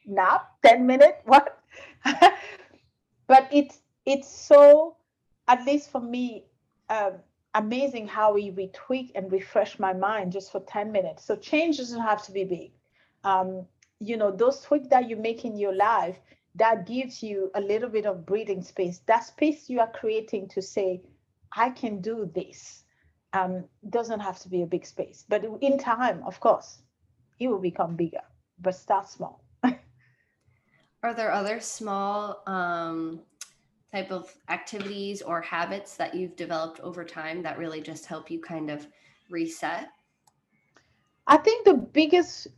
nap, 0.06 0.50
10 0.64 0.86
minute, 0.86 1.20
what? 1.24 1.60
but 2.04 3.48
it's, 3.52 3.80
it's 4.06 4.28
so, 4.28 4.96
at 5.46 5.64
least 5.64 5.90
for 5.90 6.00
me, 6.00 6.44
um, 6.88 7.14
amazing 7.54 8.08
how 8.08 8.34
we, 8.34 8.50
we 8.50 8.68
tweak 8.68 9.12
and 9.14 9.30
refresh 9.30 9.78
my 9.78 9.92
mind 9.92 10.32
just 10.32 10.50
for 10.50 10.60
10 10.60 10.90
minutes. 10.90 11.24
So 11.24 11.36
change 11.36 11.78
doesn't 11.78 12.00
have 12.00 12.24
to 12.24 12.32
be 12.32 12.44
big. 12.44 12.70
Um, 13.24 13.66
you 14.00 14.16
know, 14.16 14.30
those 14.30 14.60
tweaks 14.60 14.88
that 14.88 15.08
you 15.08 15.16
make 15.16 15.44
in 15.44 15.56
your 15.56 15.74
life, 15.74 16.18
that 16.54 16.86
gives 16.86 17.22
you 17.22 17.50
a 17.54 17.60
little 17.60 17.88
bit 17.88 18.06
of 18.06 18.26
breathing 18.26 18.62
space. 18.62 19.00
That 19.06 19.24
space 19.24 19.68
you 19.68 19.80
are 19.80 19.90
creating 19.92 20.48
to 20.48 20.62
say, 20.62 21.02
I 21.52 21.70
can 21.70 22.00
do 22.00 22.30
this. 22.34 22.84
Um, 23.32 23.64
doesn't 23.90 24.20
have 24.20 24.38
to 24.40 24.48
be 24.48 24.62
a 24.62 24.66
big 24.66 24.86
space, 24.86 25.24
but 25.28 25.44
in 25.60 25.78
time, 25.78 26.22
of 26.24 26.40
course, 26.40 26.78
it 27.38 27.48
will 27.48 27.58
become 27.58 27.94
bigger. 27.94 28.22
But 28.58 28.74
start 28.74 29.08
small. 29.08 29.44
Are 31.02 31.14
there 31.14 31.30
other 31.30 31.60
small 31.60 32.42
um, 32.46 33.20
type 33.92 34.10
of 34.10 34.34
activities 34.48 35.22
or 35.22 35.42
habits 35.42 35.96
that 35.96 36.14
you've 36.14 36.36
developed 36.36 36.80
over 36.80 37.04
time 37.04 37.42
that 37.42 37.58
really 37.58 37.82
just 37.82 38.06
help 38.06 38.30
you 38.30 38.40
kind 38.40 38.70
of 38.70 38.86
reset? 39.30 39.88
I 41.26 41.36
think 41.36 41.64
the 41.64 41.74
biggest 41.74 42.48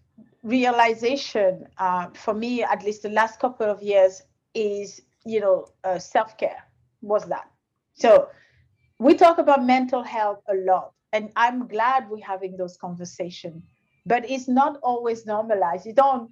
realization 0.43 1.67
uh, 1.79 2.09
for 2.15 2.35
me, 2.35 2.63
at 2.63 2.85
least 2.85 3.03
the 3.03 3.11
last 3.11 3.41
couple 3.41 3.67
of 3.67 3.83
years, 3.83 4.23
is 4.55 5.03
you 5.25 5.41
know 5.41 5.67
uh, 5.85 5.99
self 5.99 6.39
care. 6.39 6.65
Was 7.03 7.27
that 7.27 7.51
so? 7.95 8.29
We 9.01 9.15
talk 9.15 9.39
about 9.39 9.65
mental 9.65 10.03
health 10.03 10.43
a 10.47 10.55
lot, 10.55 10.93
and 11.15 11.33
I'm 11.35 11.67
glad 11.69 12.11
we're 12.11 12.23
having 12.23 12.59
those 12.59 12.77
conversations. 12.77 13.65
But 14.05 14.29
it's 14.29 14.47
not 14.47 14.79
always 14.83 15.25
normalized. 15.25 15.87
You 15.87 15.95
don't 15.95 16.31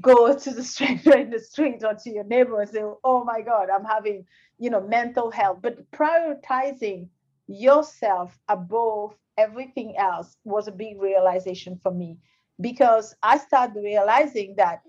go 0.00 0.36
to 0.44 0.50
the 0.50 0.64
stranger 0.64 1.16
in 1.16 1.30
the 1.30 1.38
street 1.38 1.84
or 1.84 1.94
to 1.94 2.10
your 2.10 2.24
neighbor 2.24 2.60
and 2.60 2.68
say, 2.68 2.82
"Oh 3.04 3.22
my 3.22 3.40
God, 3.40 3.68
I'm 3.70 3.84
having 3.84 4.26
you 4.58 4.68
know 4.68 4.80
mental 4.80 5.30
health." 5.30 5.58
But 5.62 5.88
prioritizing 5.92 7.08
yourself 7.46 8.36
above 8.48 9.16
everything 9.36 9.96
else 9.96 10.36
was 10.42 10.66
a 10.66 10.72
big 10.72 11.00
realization 11.00 11.78
for 11.80 11.92
me 11.92 12.18
because 12.60 13.14
I 13.22 13.38
started 13.38 13.80
realizing 13.80 14.56
that 14.56 14.82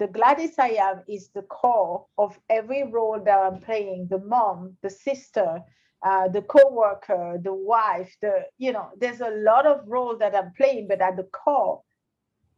the 0.00 0.08
Gladys 0.08 0.58
I 0.58 0.70
am 0.70 1.02
is 1.08 1.28
the 1.28 1.42
core 1.42 2.06
of 2.18 2.36
every 2.50 2.82
role 2.82 3.20
that 3.24 3.38
I'm 3.38 3.60
playing 3.60 4.08
the 4.10 4.18
mom, 4.18 4.76
the 4.82 4.90
sister, 4.90 5.62
uh, 6.04 6.28
the 6.28 6.42
co-worker, 6.42 7.38
the 7.42 7.52
wife, 7.52 8.16
the 8.20 8.44
you 8.58 8.72
know, 8.72 8.88
there's 8.98 9.20
a 9.20 9.30
lot 9.30 9.66
of 9.66 9.80
roles 9.86 10.18
that 10.18 10.34
I'm 10.34 10.52
playing, 10.56 10.88
but 10.88 11.00
at 11.00 11.16
the 11.16 11.24
core, 11.24 11.82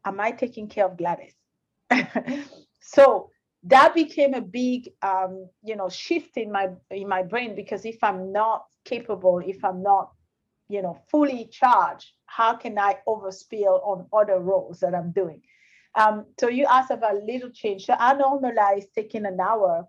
am 0.05 0.21
I 0.21 0.31
taking 0.31 0.69
care 0.69 0.87
of 0.87 0.97
Gladys? 0.97 1.35
so 2.81 3.31
that 3.65 3.95
became 3.95 4.35
a 4.35 4.41
big 4.41 4.91
um, 5.03 5.49
you 5.63 5.77
know 5.77 5.89
shift 5.89 6.37
in 6.37 6.51
my 6.53 6.69
in 6.91 7.09
my 7.09 7.23
brain 7.23 7.55
because 7.55 7.85
if 7.85 8.03
I'm 8.03 8.33
not 8.33 8.65
capable, 8.85 9.41
if 9.45 9.65
I'm 9.65 9.83
not 9.83 10.11
you 10.69 10.83
know 10.83 10.99
fully 11.11 11.47
charged 11.47 12.13
how 12.27 12.55
can 12.55 12.79
i 12.79 12.97
overspill 13.07 13.87
on 13.87 14.07
other 14.13 14.39
roles 14.41 14.81
that 14.81 14.95
i'm 14.95 15.13
doing 15.13 15.41
um, 15.97 16.27
so 16.41 16.49
you 16.49 16.67
asked 16.67 16.91
about 16.91 17.23
little 17.23 17.51
change 17.51 17.87
so 17.87 17.95
i 17.99 18.15
normalize 18.15 18.85
taking 18.95 19.27
an 19.27 19.39
hour 19.41 19.87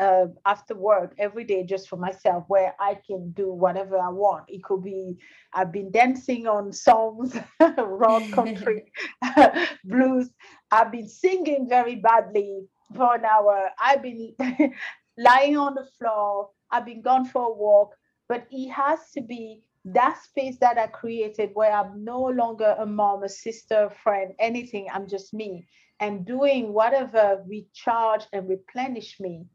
uh, 0.00 0.26
after 0.46 0.74
work 0.74 1.14
every 1.18 1.44
day 1.44 1.62
just 1.62 1.88
for 1.88 1.96
myself 1.96 2.44
where 2.48 2.74
i 2.80 2.98
can 3.06 3.30
do 3.32 3.52
whatever 3.52 3.98
i 3.98 4.08
want. 4.08 4.44
It 4.48 4.64
could 4.64 4.82
be 4.82 5.18
i've 5.52 5.72
been 5.72 5.90
dancing 5.90 6.46
on 6.46 6.72
songs 6.72 7.36
rock 7.78 8.22
country 8.32 8.90
blues. 9.84 10.30
I've 10.70 10.90
been 10.90 11.08
singing 11.08 11.68
very 11.68 11.96
badly 11.96 12.66
for 12.96 13.14
an 13.14 13.24
hour. 13.24 13.70
I've 13.80 14.02
been 14.02 14.34
lying 15.18 15.56
on 15.56 15.74
the 15.74 15.86
floor. 15.98 16.50
I've 16.70 16.86
been 16.86 17.02
gone 17.02 17.26
for 17.26 17.42
a 17.42 17.52
walk. 17.52 17.90
But 18.28 18.46
it 18.50 18.70
has 18.70 19.10
to 19.14 19.20
be 19.20 19.62
that 19.84 20.22
space 20.22 20.58
that 20.60 20.78
I 20.78 20.86
created 20.86 21.50
where 21.54 21.72
I'm 21.72 22.04
no 22.04 22.20
longer 22.20 22.76
a 22.78 22.86
mom, 22.86 23.24
a 23.24 23.28
sister, 23.28 23.86
a 23.86 23.94
friend, 24.02 24.34
anything, 24.38 24.86
I'm 24.92 25.08
just 25.08 25.34
me. 25.34 25.66
And 25.98 26.24
doing 26.24 26.72
whatever 26.72 27.42
recharge 27.46 28.24
and 28.32 28.48
replenish 28.48 29.18
me 29.20 29.46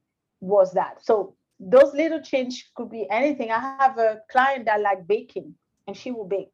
was 0.42 0.74
that. 0.74 1.04
So 1.04 1.36
those 1.60 1.94
little 1.94 2.22
change 2.22 2.72
could 2.76 2.90
be 2.90 3.08
anything. 3.10 3.52
I 3.52 3.60
have 3.60 3.98
a 3.98 4.22
client 4.32 4.66
that 4.66 4.82
like 4.82 5.08
baking 5.08 5.56
and 5.88 5.96
she 5.96 6.12
will 6.12 6.28
bake. 6.28 6.52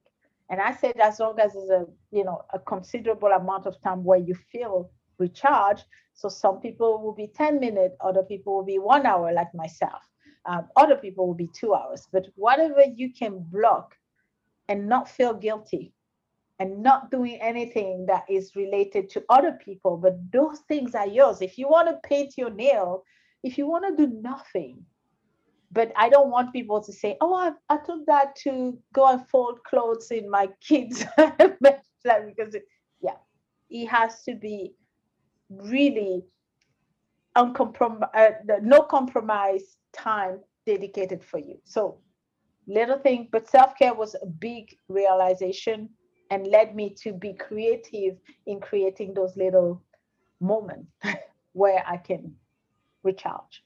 And 0.50 0.60
I 0.60 0.76
said 0.76 1.00
as 1.00 1.20
long 1.20 1.40
as 1.40 1.56
it's 1.56 1.70
a 1.70 1.86
you 2.12 2.24
know 2.24 2.42
a 2.54 2.60
considerable 2.60 3.30
amount 3.30 3.66
of 3.66 3.82
time 3.82 4.04
where 4.04 4.20
you 4.20 4.36
feel 4.52 4.92
recharged. 5.18 5.86
So 6.14 6.28
some 6.28 6.60
people 6.60 7.02
will 7.02 7.14
be 7.14 7.28
10 7.28 7.60
minutes, 7.60 7.96
other 8.02 8.24
people 8.24 8.56
will 8.56 8.66
be 8.66 8.80
one 8.80 9.06
hour 9.06 9.32
like 9.34 9.54
myself. 9.56 10.02
Um, 10.46 10.68
other 10.76 10.96
people 10.96 11.28
will 11.28 11.36
be 11.36 11.50
two 11.54 11.74
hours, 11.74 12.08
but 12.12 12.28
whatever 12.36 12.84
you 12.84 13.14
can 13.14 13.40
block 13.40 13.96
and 14.68 14.90
not 14.90 15.08
feel 15.08 15.34
guilty 15.34 15.94
and 16.60 16.82
not 16.82 17.12
doing 17.12 17.40
anything 17.42 18.06
that 18.08 18.24
is 18.30 18.56
related 18.56 19.10
to 19.12 19.24
other 19.30 19.54
people, 19.54 19.98
but 19.98 20.16
those 20.32 20.60
things 20.68 20.96
are 20.96 21.08
yours. 21.08 21.42
If 21.42 21.58
you 21.58 21.68
want 21.68 21.88
to 21.90 22.08
paint 22.08 22.38
your 22.38 22.50
nail, 22.50 23.04
if 23.44 23.58
you 23.58 23.68
want 23.68 23.86
to 23.98 24.08
do 24.08 24.14
nothing, 24.22 24.86
but 25.72 25.92
I 25.96 26.10
don't 26.10 26.30
want 26.32 26.54
people 26.54 26.82
to 26.82 26.92
say, 26.92 27.18
"Oh, 27.22 27.34
I, 27.34 27.52
I 27.74 27.78
took 27.78 28.06
that 28.08 28.36
to 28.44 28.78
go 28.94 29.08
and 29.08 29.28
fold 29.30 29.64
clothes 29.64 30.12
in 30.12 30.30
my 30.30 30.50
kids," 30.62 31.06
because 31.18 32.56
it, 32.56 32.66
yeah, 33.02 33.18
it 33.70 33.88
has 33.88 34.24
to 34.24 34.36
be 34.36 34.74
really 35.50 36.24
uncompromised, 37.36 38.12
uh, 38.16 38.60
no 38.62 38.82
compromise 38.82 39.78
time 39.94 40.40
dedicated 40.66 41.24
for 41.24 41.40
you. 41.40 41.58
So 41.64 42.00
little 42.68 43.00
thing, 43.00 43.30
but 43.32 43.50
self-care 43.50 43.94
was 43.94 44.16
a 44.22 44.26
big 44.26 44.76
realization 44.90 45.90
and 46.30 46.48
led 46.48 46.76
me 46.76 46.96
to 47.04 47.14
be 47.14 47.34
creative 47.34 48.18
in 48.46 48.60
creating 48.60 49.14
those 49.14 49.36
little 49.36 49.82
moments 50.40 50.92
where 51.54 51.84
I 51.88 51.98
can 51.98 52.36
recharge. 53.04 53.64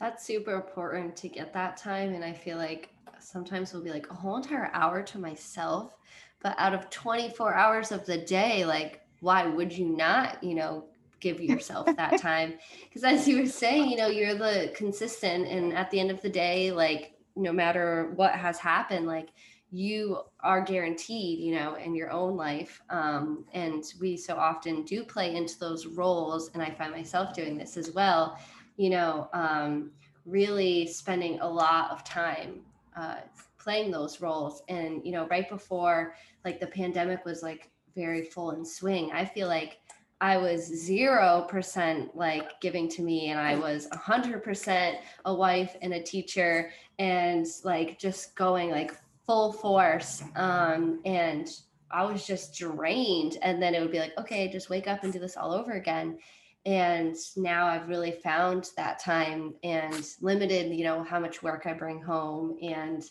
That's 0.00 0.24
super 0.24 0.54
important 0.54 1.16
to 1.16 1.28
get 1.28 1.52
that 1.54 1.76
time. 1.76 2.14
And 2.14 2.24
I 2.24 2.32
feel 2.32 2.58
like 2.58 2.90
sometimes 3.20 3.72
we'll 3.72 3.84
be 3.84 3.90
like 3.90 4.10
a 4.10 4.14
whole 4.14 4.36
entire 4.36 4.70
hour 4.72 5.02
to 5.02 5.18
myself. 5.18 5.96
But 6.42 6.56
out 6.58 6.74
of 6.74 6.90
24 6.90 7.54
hours 7.54 7.92
of 7.92 8.04
the 8.04 8.18
day, 8.18 8.64
like, 8.64 9.00
why 9.20 9.46
would 9.46 9.72
you 9.72 9.86
not, 9.86 10.42
you 10.42 10.54
know, 10.54 10.86
give 11.20 11.40
yourself 11.40 11.86
that 11.96 12.20
time 12.20 12.54
because 12.82 13.04
as 13.04 13.26
you 13.26 13.38
were 13.40 13.46
saying 13.46 13.88
you 13.88 13.96
know 13.96 14.08
you're 14.08 14.34
the 14.34 14.72
consistent 14.74 15.46
and 15.46 15.72
at 15.72 15.88
the 15.92 16.00
end 16.00 16.10
of 16.10 16.20
the 16.20 16.28
day 16.28 16.72
like 16.72 17.14
no 17.36 17.52
matter 17.52 18.12
what 18.16 18.32
has 18.34 18.58
happened 18.58 19.06
like 19.06 19.28
you 19.72 20.18
are 20.40 20.60
guaranteed 20.60 21.38
you 21.38 21.54
know 21.54 21.74
in 21.76 21.94
your 21.94 22.10
own 22.10 22.36
life 22.36 22.82
um, 22.90 23.44
and 23.54 23.94
we 24.00 24.16
so 24.16 24.36
often 24.36 24.82
do 24.82 25.02
play 25.02 25.34
into 25.34 25.58
those 25.58 25.86
roles 25.86 26.50
and 26.54 26.62
i 26.62 26.70
find 26.70 26.92
myself 26.92 27.34
doing 27.34 27.56
this 27.56 27.76
as 27.76 27.90
well 27.92 28.38
you 28.76 28.90
know 28.90 29.28
um, 29.32 29.90
really 30.26 30.86
spending 30.86 31.40
a 31.40 31.48
lot 31.48 31.90
of 31.90 32.04
time 32.04 32.60
uh, 32.96 33.16
playing 33.58 33.90
those 33.90 34.20
roles. 34.20 34.62
And 34.68 35.04
you 35.04 35.12
know 35.12 35.26
right 35.28 35.48
before 35.48 36.14
like 36.44 36.60
the 36.60 36.66
pandemic 36.66 37.24
was 37.24 37.42
like 37.42 37.70
very 37.94 38.24
full 38.24 38.52
in 38.52 38.64
swing 38.64 39.10
i 39.12 39.24
feel 39.24 39.48
like 39.48 39.78
I 40.22 40.36
was 40.36 40.70
0% 40.88 42.14
like 42.14 42.60
giving 42.60 42.88
to 42.90 43.02
me 43.02 43.30
and 43.30 43.40
I 43.40 43.56
was 43.56 43.88
100% 43.88 44.94
a 45.24 45.34
wife 45.34 45.74
and 45.82 45.94
a 45.94 46.00
teacher 46.00 46.70
and 47.00 47.44
like 47.64 47.98
just 47.98 48.36
going 48.36 48.70
like 48.70 48.94
full 49.26 49.52
force 49.52 50.22
um 50.36 51.00
and 51.04 51.48
I 51.92 52.04
was 52.04 52.26
just 52.26 52.56
drained. 52.56 53.38
And 53.42 53.62
then 53.62 53.74
it 53.74 53.80
would 53.80 53.92
be 53.92 53.98
like 53.98 54.16
okay 54.18 54.50
just 54.50 54.70
wake 54.70 54.88
up 54.88 55.04
and 55.04 55.12
do 55.12 55.18
this 55.18 55.36
all 55.36 55.52
over 55.52 55.72
again. 55.72 56.18
And 56.64 57.16
now 57.36 57.66
I've 57.66 57.88
really 57.88 58.12
found 58.12 58.70
that 58.76 59.00
time 59.00 59.54
and 59.62 60.06
limited 60.20 60.72
you 60.74 60.84
know 60.84 61.02
how 61.02 61.20
much 61.20 61.42
work 61.42 61.66
I 61.66 61.72
bring 61.72 62.00
home 62.00 62.56
and 62.62 63.02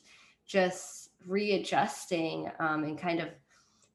just 0.45 1.09
readjusting 1.27 2.49
um, 2.59 2.83
and 2.83 2.97
kind 2.97 3.19
of 3.19 3.29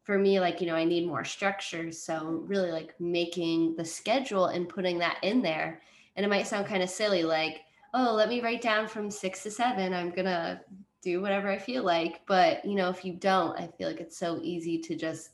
for 0.04 0.18
me 0.18 0.38
like 0.38 0.61
you 0.61 0.68
know 0.68 0.76
i 0.76 0.85
need 0.85 1.06
more 1.06 1.25
structure. 1.25 1.90
So 1.90 2.42
really 2.46 2.70
like 2.70 2.94
making 3.00 3.76
the 3.76 3.85
schedule 3.85 4.46
and 4.46 4.68
putting 4.68 4.99
that 4.99 5.18
in 5.23 5.42
there. 5.42 5.82
And 6.14 6.25
it 6.25 6.28
might 6.28 6.46
sound 6.46 6.66
kind 6.66 6.82
of 6.82 6.90
silly 6.90 7.25
like 7.25 7.62
oh 7.94 8.12
let 8.14 8.28
me 8.28 8.40
write 8.40 8.62
down 8.62 8.87
from 8.87 9.11
six 9.11 9.42
to 9.42 9.50
seven. 9.50 9.94
I'm 9.94 10.11
gonna 10.11 10.61
do 11.07 11.23
whatever 11.23 11.49
i 11.49 11.57
feel 11.57 11.85
like 11.85 12.21
but 12.27 12.65
you 12.65 12.75
know 12.75 12.91
if 12.91 13.05
you 13.05 13.13
don't 13.13 13.57
i 13.61 13.69
feel 13.79 13.87
like 13.89 14.01
it's 14.01 14.19
so 14.19 14.41
easy 14.43 14.77
to 14.77 14.97
just 14.97 15.31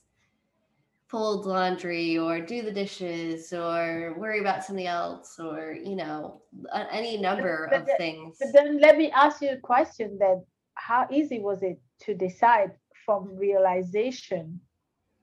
fold 1.08 1.46
laundry 1.46 2.18
or 2.18 2.40
do 2.40 2.60
the 2.60 2.70
dishes 2.70 3.54
or 3.54 4.14
worry 4.18 4.40
about 4.40 4.62
something 4.62 4.86
else 4.86 5.38
or 5.38 5.74
you 5.82 5.96
know 5.96 6.42
any 6.90 7.16
number 7.16 7.68
but, 7.70 7.80
of 7.80 7.86
but, 7.86 7.96
things. 7.96 8.36
but 8.38 8.52
then 8.52 8.78
let 8.80 8.98
me 8.98 9.10
ask 9.12 9.40
you 9.42 9.50
a 9.50 9.56
question 9.56 10.16
then. 10.18 10.42
How 10.74 11.06
easy 11.10 11.38
was 11.38 11.62
it 11.62 11.78
to 12.04 12.14
decide 12.14 12.72
from 13.04 13.36
realization 13.36 14.60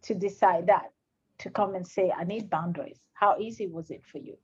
to 0.04 0.14
decide 0.14 0.68
that 0.68 0.88
to 1.40 1.50
come 1.50 1.76
and 1.76 1.86
say 1.96 2.12
i 2.18 2.24
need 2.24 2.50
boundaries 2.50 3.00
how 3.14 3.32
easy 3.40 3.68
was 3.68 3.90
it 3.90 4.04
for 4.12 4.20
you 4.20 4.36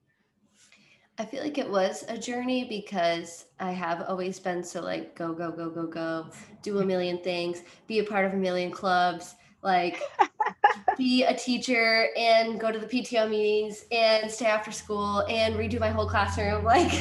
I 1.17 1.25
feel 1.25 1.41
like 1.43 1.57
it 1.57 1.69
was 1.69 2.03
a 2.10 2.17
journey 2.17 2.65
because 2.65 3.45
I 3.60 3.72
have 3.72 4.05
always 4.07 4.39
been 4.39 4.63
so 4.63 4.81
like 4.81 5.15
go 5.15 5.34
go 5.34 5.51
go 5.51 5.69
go 5.69 5.88
go 5.88 6.27
do 6.62 6.79
a 6.79 6.86
million 6.93 7.19
things 7.19 7.63
be 7.88 8.00
a 8.00 8.03
part 8.03 8.25
of 8.25 8.34
a 8.34 8.38
million 8.38 8.72
clubs 8.72 9.36
like 9.65 10.01
be 10.98 11.24
a 11.24 11.34
teacher 11.36 12.07
and 12.15 12.60
go 12.60 12.72
to 12.72 12.79
the 12.79 12.86
PTO 12.86 13.29
meetings 13.29 13.86
and 13.91 14.29
stay 14.31 14.45
after 14.45 14.72
school 14.72 15.25
and 15.27 15.55
redo 15.55 15.79
my 15.79 15.89
whole 15.89 16.07
classroom. 16.07 16.63
Like, 16.75 16.93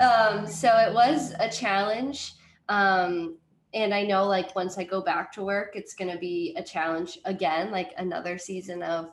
um, 0.00 0.46
so 0.46 0.68
it 0.78 0.94
was 0.94 1.34
a 1.40 1.50
challenge. 1.50 2.34
Um, 2.68 3.36
and 3.74 3.92
I 3.92 4.04
know 4.04 4.26
like 4.26 4.54
once 4.54 4.78
I 4.78 4.84
go 4.84 5.00
back 5.02 5.32
to 5.32 5.42
work, 5.42 5.72
it's 5.74 5.94
going 5.94 6.10
to 6.10 6.18
be 6.18 6.54
a 6.56 6.62
challenge 6.62 7.18
again, 7.24 7.70
like 7.70 7.92
another 7.98 8.38
season 8.38 8.82
of, 8.82 9.10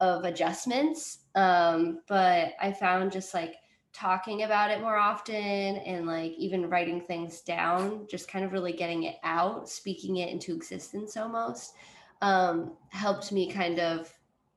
of 0.00 0.24
adjustments. 0.24 1.18
Um, 1.34 2.00
but 2.08 2.52
I 2.60 2.72
found 2.72 3.12
just 3.12 3.34
like 3.34 3.54
talking 3.92 4.42
about 4.42 4.70
it 4.70 4.80
more 4.80 4.96
often 4.96 5.34
and 5.34 6.06
like 6.06 6.32
even 6.32 6.68
writing 6.68 7.00
things 7.00 7.40
down, 7.42 8.06
just 8.08 8.28
kind 8.28 8.44
of 8.44 8.52
really 8.52 8.72
getting 8.72 9.04
it 9.04 9.16
out, 9.22 9.68
speaking 9.68 10.16
it 10.16 10.30
into 10.30 10.54
existence 10.54 11.16
almost 11.16 11.74
um, 12.22 12.72
helped 12.88 13.32
me 13.32 13.50
kind 13.50 13.80
of 13.80 14.10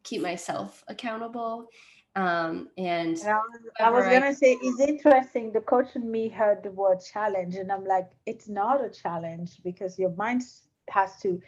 keep 0.03 0.21
myself 0.21 0.83
accountable. 0.87 1.67
Um, 2.15 2.69
and 2.77 3.17
I 3.25 3.33
was, 3.33 3.61
I 3.81 3.89
was 3.89 4.05
gonna 4.05 4.27
I, 4.27 4.33
say, 4.33 4.57
it's 4.61 4.79
interesting. 4.79 5.51
The 5.51 5.59
coach 5.59 5.89
and 5.95 6.09
me 6.09 6.29
heard 6.29 6.63
the 6.63 6.71
word 6.71 6.99
challenge, 7.01 7.55
and 7.55 7.69
I'm 7.69 7.83
like, 7.83 8.09
it's 8.25 8.47
not 8.47 8.83
a 8.83 8.89
challenge 8.89 9.59
because 9.65 9.99
your 9.99 10.11
mind 10.11 10.43
has 10.89 11.19
to 11.23 11.41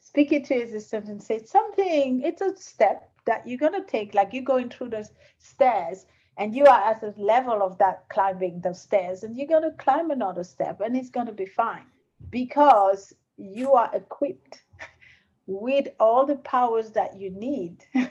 speak 0.00 0.32
it 0.32 0.44
to 0.46 0.54
existence 0.54 1.10
and 1.10 1.22
say 1.22 1.44
something. 1.44 2.22
It's 2.22 2.40
a 2.40 2.56
step 2.56 3.10
that 3.26 3.46
you're 3.46 3.58
gonna 3.58 3.84
take, 3.84 4.14
like 4.14 4.32
you're 4.32 4.42
going 4.44 4.68
through 4.68 4.90
the 4.90 5.08
stairs, 5.38 6.06
and 6.36 6.54
you 6.54 6.64
are 6.66 6.90
at 6.90 7.00
the 7.00 7.14
level 7.16 7.62
of 7.62 7.78
that 7.78 8.08
climbing 8.08 8.60
the 8.60 8.74
stairs, 8.74 9.22
and 9.22 9.36
you're 9.36 9.46
gonna 9.46 9.72
climb 9.72 10.10
another 10.10 10.44
step, 10.44 10.80
and 10.80 10.96
it's 10.96 11.10
gonna 11.10 11.32
be 11.32 11.46
fine 11.46 11.86
because 12.30 13.14
you 13.36 13.72
are 13.72 13.90
equipped 13.94 14.62
with 15.46 15.88
all 16.00 16.24
the 16.26 16.36
powers 16.36 16.90
that 16.92 17.18
you 17.18 17.30
need 17.30 17.84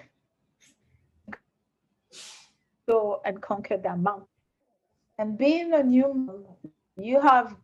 go 2.88 3.22
and 3.26 3.42
conquer 3.42 3.78
that 3.78 4.00
mountain. 4.00 4.28
And 5.18 5.38
being 5.38 5.74
a 5.74 5.84
new 5.84 6.46
you 6.98 7.20
have 7.22 7.56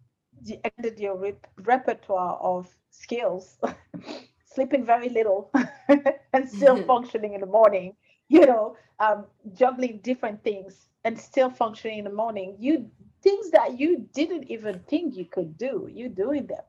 ended 0.77 0.99
your 0.99 1.17
rep- 1.17 1.47
repertoire 1.63 2.37
of 2.37 2.67
skills 2.89 3.57
sleeping 4.53 4.85
very 4.85 5.09
little 5.09 5.51
and 6.33 6.49
still 6.49 6.75
mm-hmm. 6.75 6.87
functioning 6.87 7.33
in 7.33 7.41
the 7.41 7.47
morning 7.47 7.95
you 8.27 8.45
know 8.45 8.75
um, 8.99 9.25
juggling 9.53 9.99
different 10.03 10.43
things 10.43 10.87
and 11.05 11.17
still 11.19 11.49
functioning 11.49 11.99
in 11.99 12.05
the 12.05 12.11
morning 12.11 12.55
you 12.59 12.89
things 13.21 13.51
that 13.51 13.79
you 13.79 14.07
didn't 14.13 14.49
even 14.49 14.79
think 14.87 15.15
you 15.15 15.25
could 15.25 15.57
do 15.57 15.89
you 15.91 16.09
doing 16.09 16.45
them 16.47 16.63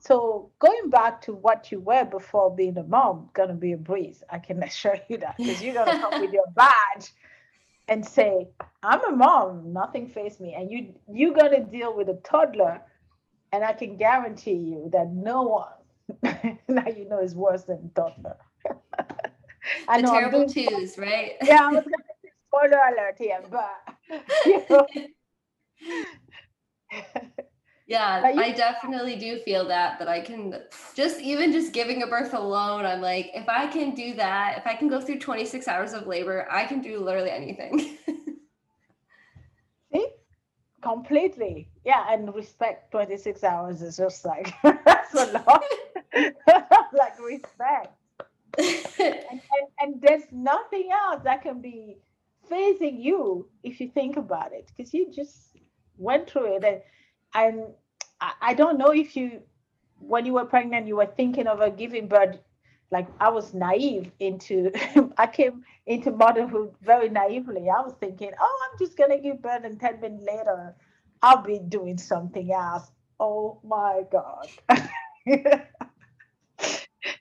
so 0.00 0.50
going 0.58 0.90
back 0.90 1.20
to 1.22 1.34
what 1.34 1.72
you 1.72 1.80
were 1.80 2.04
before 2.04 2.54
being 2.54 2.78
a 2.78 2.82
mom, 2.84 3.30
gonna 3.32 3.54
be 3.54 3.72
a 3.72 3.76
breeze. 3.76 4.22
I 4.30 4.38
can 4.38 4.62
assure 4.68 4.98
you 5.08 5.18
that 5.18 5.36
because 5.36 5.62
you're 5.62 5.74
gonna 5.74 5.98
come 5.98 6.20
with 6.20 6.32
your 6.32 6.46
badge 6.54 7.12
and 7.88 8.06
say, 8.06 8.48
"I'm 8.82 9.04
a 9.04 9.16
mom. 9.16 9.72
Nothing 9.72 10.08
faced 10.08 10.40
me," 10.40 10.54
and 10.54 10.70
you 10.70 10.94
you're 11.12 11.34
gonna 11.34 11.64
deal 11.64 11.96
with 11.96 12.08
a 12.08 12.20
toddler, 12.24 12.80
and 13.52 13.64
I 13.64 13.72
can 13.72 13.96
guarantee 13.96 14.52
you 14.52 14.88
that 14.92 15.08
no 15.10 15.42
one 15.42 15.72
now 16.68 16.86
you 16.86 17.08
know 17.08 17.18
it's 17.18 17.34
worse 17.34 17.64
than 17.64 17.90
toddler. 17.94 18.36
I 19.88 20.00
the 20.00 20.02
know 20.02 20.12
terrible 20.12 20.48
twos, 20.48 20.96
right? 20.98 21.32
yeah, 21.42 21.64
I 21.64 21.72
was 21.72 21.84
gonna 21.84 21.96
say 22.22 22.30
spoiler 22.46 22.80
alert 22.92 23.16
here, 23.18 23.42
but 23.50 23.82
you 24.46 24.64
know. 24.70 24.86
Yeah, 27.88 28.22
I 28.22 28.50
definitely 28.52 29.16
do 29.16 29.38
feel 29.38 29.66
that 29.68 29.98
that 29.98 30.08
I 30.08 30.20
can 30.20 30.54
just 30.94 31.20
even 31.20 31.52
just 31.52 31.72
giving 31.72 32.02
a 32.02 32.06
birth 32.06 32.34
alone, 32.34 32.84
I'm 32.84 33.00
like, 33.00 33.30
if 33.34 33.48
I 33.48 33.66
can 33.66 33.94
do 33.94 34.12
that, 34.14 34.58
if 34.58 34.66
I 34.66 34.74
can 34.74 34.88
go 34.88 35.00
through 35.00 35.20
26 35.20 35.66
hours 35.66 35.94
of 35.94 36.06
labor, 36.06 36.46
I 36.50 36.66
can 36.66 36.82
do 36.82 37.00
literally 37.00 37.30
anything. 37.30 37.96
See? 39.92 40.06
Completely. 40.82 41.70
Yeah, 41.84 42.04
and 42.10 42.34
respect 42.34 42.90
26 42.92 43.42
hours 43.42 43.80
is 43.80 43.96
just 43.96 44.24
like 44.26 44.54
that's 44.62 45.14
a 45.14 45.32
lot. 45.32 45.64
like 46.92 47.18
respect. 47.20 47.88
and, 48.58 48.70
and, 48.98 49.68
and 49.80 50.02
there's 50.02 50.24
nothing 50.32 50.90
else 50.92 51.22
that 51.24 51.42
can 51.42 51.60
be 51.60 51.98
facing 52.48 53.00
you 53.00 53.48
if 53.62 53.80
you 53.80 53.90
think 53.94 54.16
about 54.16 54.52
it, 54.52 54.70
because 54.76 54.92
you 54.94 55.10
just 55.12 55.56
went 55.98 56.28
through 56.30 56.56
it 56.56 56.64
and 56.64 56.80
and 57.34 57.64
I 58.42 58.54
don't 58.54 58.78
know 58.78 58.90
if 58.92 59.16
you 59.16 59.42
when 60.00 60.26
you 60.26 60.34
were 60.34 60.44
pregnant 60.44 60.86
you 60.86 60.96
were 60.96 61.06
thinking 61.16 61.46
of 61.46 61.60
a 61.60 61.70
giving 61.70 62.08
birth 62.08 62.38
like 62.90 63.06
I 63.20 63.28
was 63.30 63.54
naive 63.54 64.10
into 64.20 64.72
I 65.18 65.26
came 65.26 65.64
into 65.86 66.10
motherhood 66.12 66.74
very 66.82 67.08
naively. 67.08 67.62
I 67.70 67.80
was 67.82 67.94
thinking, 68.00 68.30
oh, 68.40 68.60
I'm 68.72 68.78
just 68.78 68.96
gonna 68.96 69.20
give 69.20 69.42
birth 69.42 69.64
and 69.64 69.78
10 69.80 70.00
minutes 70.00 70.24
later 70.26 70.74
I'll 71.22 71.42
be 71.42 71.58
doing 71.58 71.98
something 71.98 72.52
else. 72.52 72.90
Oh 73.20 73.60
my 73.64 74.02
God. 74.10 74.48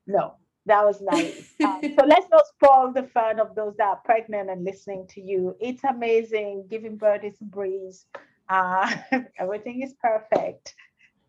No, 0.07 0.35
that 0.65 0.85
was 0.85 1.01
naive. 1.01 1.53
Um, 1.63 1.81
so 1.81 2.05
let's 2.05 2.27
not 2.29 2.45
spoil 2.47 2.91
the 2.93 3.03
fun 3.03 3.39
of 3.39 3.55
those 3.55 3.75
that 3.77 3.87
are 3.87 4.01
pregnant 4.03 4.49
and 4.49 4.63
listening 4.63 5.07
to 5.09 5.21
you. 5.21 5.55
It's 5.59 5.83
amazing. 5.83 6.65
Giving 6.69 6.97
birth 6.97 7.23
is 7.23 7.39
a 7.41 7.45
breeze. 7.45 8.05
Uh, 8.49 8.95
everything 9.39 9.81
is 9.81 9.93
perfect. 10.01 10.75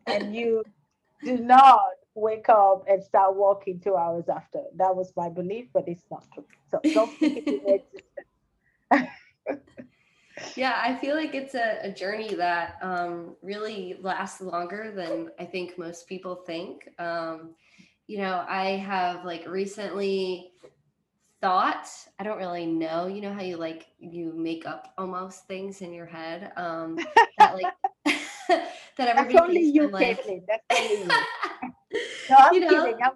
And 0.07 0.35
you 0.35 0.65
do 1.23 1.39
not 1.39 1.81
wake 2.15 2.49
up 2.49 2.85
and 2.89 3.03
start 3.03 3.37
walking 3.37 3.81
two 3.81 3.97
hours 3.97 4.29
after. 4.29 4.63
That 4.77 4.95
was 4.95 5.13
my 5.17 5.29
belief, 5.29 5.69
but 5.73 5.85
it's 5.87 6.05
not 6.11 6.25
true. 6.33 6.47
So 6.71 6.81
don't 6.93 7.13
think 7.19 7.43
it 7.47 7.85
yeah, 10.57 10.81
I 10.83 10.97
feel 10.97 11.15
like 11.15 11.35
it's 11.35 11.55
a, 11.55 11.79
a 11.83 11.93
journey 11.93 12.35
that 12.35 12.77
um, 12.83 13.37
really 13.43 13.99
lasts 14.01 14.41
longer 14.41 14.93
than 14.95 15.31
I 15.39 15.45
think 15.45 15.79
most 15.79 16.07
people 16.09 16.37
think. 16.47 16.89
Um, 16.99 17.55
you 18.09 18.19
know, 18.19 18.45
I 18.49 18.71
have 18.71 19.25
like 19.25 19.47
recently 19.47 20.51
thought 21.41 21.89
i 22.19 22.25
don't 22.25 22.39
really 22.39 22.67
know 22.67 23.07
you 23.07 23.21
know 23.21 23.33
how 23.33 23.43
you 23.43 23.57
like 23.57 23.87
you 24.01 24.33
make 24.35 24.67
up 24.67 24.93
almost 24.99 25.47
things 25.47 25.83
in 25.83 25.93
your 25.93 26.07
head 26.07 26.51
um 26.57 26.97
that 27.39 27.55
like 27.55 27.73
that 28.49 29.07
everybody 29.09 29.35
that's 29.35 29.49
only 29.49 29.61
you 29.63 29.89
like 29.89 30.21
Caitlin. 30.21 30.43
that's 30.49 30.65
only 30.81 30.99
you 30.99 31.07
no 32.29 32.37
i'm 32.39 32.55
you 32.55 32.61
know? 32.61 32.69
kidding 32.69 32.99
i'm 33.05 33.13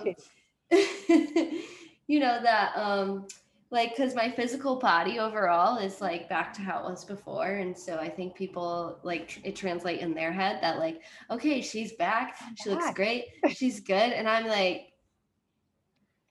I'm 0.71 0.77
kidding. 1.25 1.63
you 2.07 2.21
know 2.21 2.41
that 2.43 2.77
um 2.77 3.27
like 3.71 3.91
because 3.91 4.15
my 4.15 4.31
physical 4.31 4.77
body 4.77 5.19
overall 5.19 5.79
is 5.79 6.01
like 6.01 6.29
back 6.29 6.53
to 6.53 6.61
how 6.61 6.81
it 6.81 6.91
was 6.91 7.05
before 7.05 7.53
and 7.55 7.77
so 7.77 7.97
i 7.97 8.09
think 8.09 8.35
people 8.35 8.99
like 9.03 9.41
it 9.45 9.55
translate 9.55 10.01
in 10.01 10.15
their 10.15 10.33
head 10.33 10.59
that 10.61 10.79
like 10.79 11.03
okay 11.31 11.61
she's 11.61 11.93
back. 11.93 12.37
She 12.63 12.71
looks 12.71 12.93
great. 12.95 13.27
She's 13.49 13.81
good. 13.81 14.13
And 14.13 14.29
i'm 14.29 14.47
like 14.47 14.89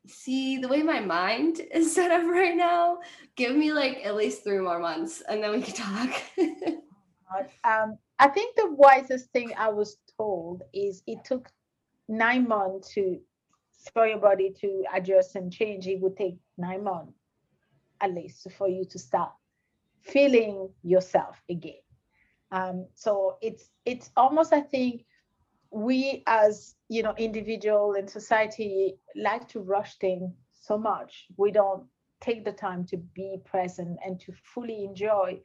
see 0.07 0.57
the 0.57 0.67
way 0.67 0.81
my 0.81 0.99
mind 0.99 1.61
is 1.73 1.93
set 1.93 2.11
up 2.11 2.25
right 2.27 2.55
now 2.55 2.97
give 3.35 3.55
me 3.55 3.71
like 3.71 3.99
at 4.03 4.15
least 4.15 4.43
three 4.43 4.59
more 4.59 4.79
months 4.79 5.21
and 5.27 5.43
then 5.43 5.51
we 5.51 5.61
can 5.61 5.75
talk. 5.75 6.21
Um, 7.63 7.99
i 8.17 8.27
think 8.27 8.55
the 8.55 8.71
wisest 8.71 9.31
thing 9.33 9.53
i 9.55 9.69
was 9.69 9.97
told 10.17 10.63
is 10.73 11.03
it 11.05 11.23
took 11.23 11.47
nine 12.07 12.47
months 12.47 12.91
to 12.95 13.19
for 13.93 14.07
your 14.07 14.17
body 14.17 14.53
to 14.61 14.83
adjust 14.93 15.35
and 15.35 15.51
change. 15.51 15.87
It 15.87 15.99
would 16.01 16.17
take 16.17 16.37
nine 16.57 16.83
months 16.83 17.18
at 18.01 18.13
least 18.13 18.47
for 18.57 18.67
you 18.67 18.85
to 18.85 18.99
start 18.99 19.31
feeling 20.01 20.69
yourself 20.83 21.41
again. 21.49 21.81
Um, 22.51 22.87
so 22.95 23.37
it's 23.41 23.69
it's 23.85 24.09
almost 24.17 24.53
i 24.53 24.61
think 24.61 25.05
we 25.71 26.23
as 26.27 26.75
you 26.89 27.03
know 27.03 27.13
individual 27.17 27.93
in 27.93 28.07
society 28.07 28.95
like 29.15 29.47
to 29.49 29.59
rush 29.59 29.97
things 29.97 30.31
so 30.53 30.77
much. 30.77 31.27
We 31.37 31.51
don't 31.51 31.85
take 32.21 32.45
the 32.45 32.51
time 32.51 32.85
to 32.87 32.97
be 32.97 33.37
present 33.45 33.97
and 34.05 34.19
to 34.21 34.33
fully 34.53 34.83
enjoy 34.83 35.41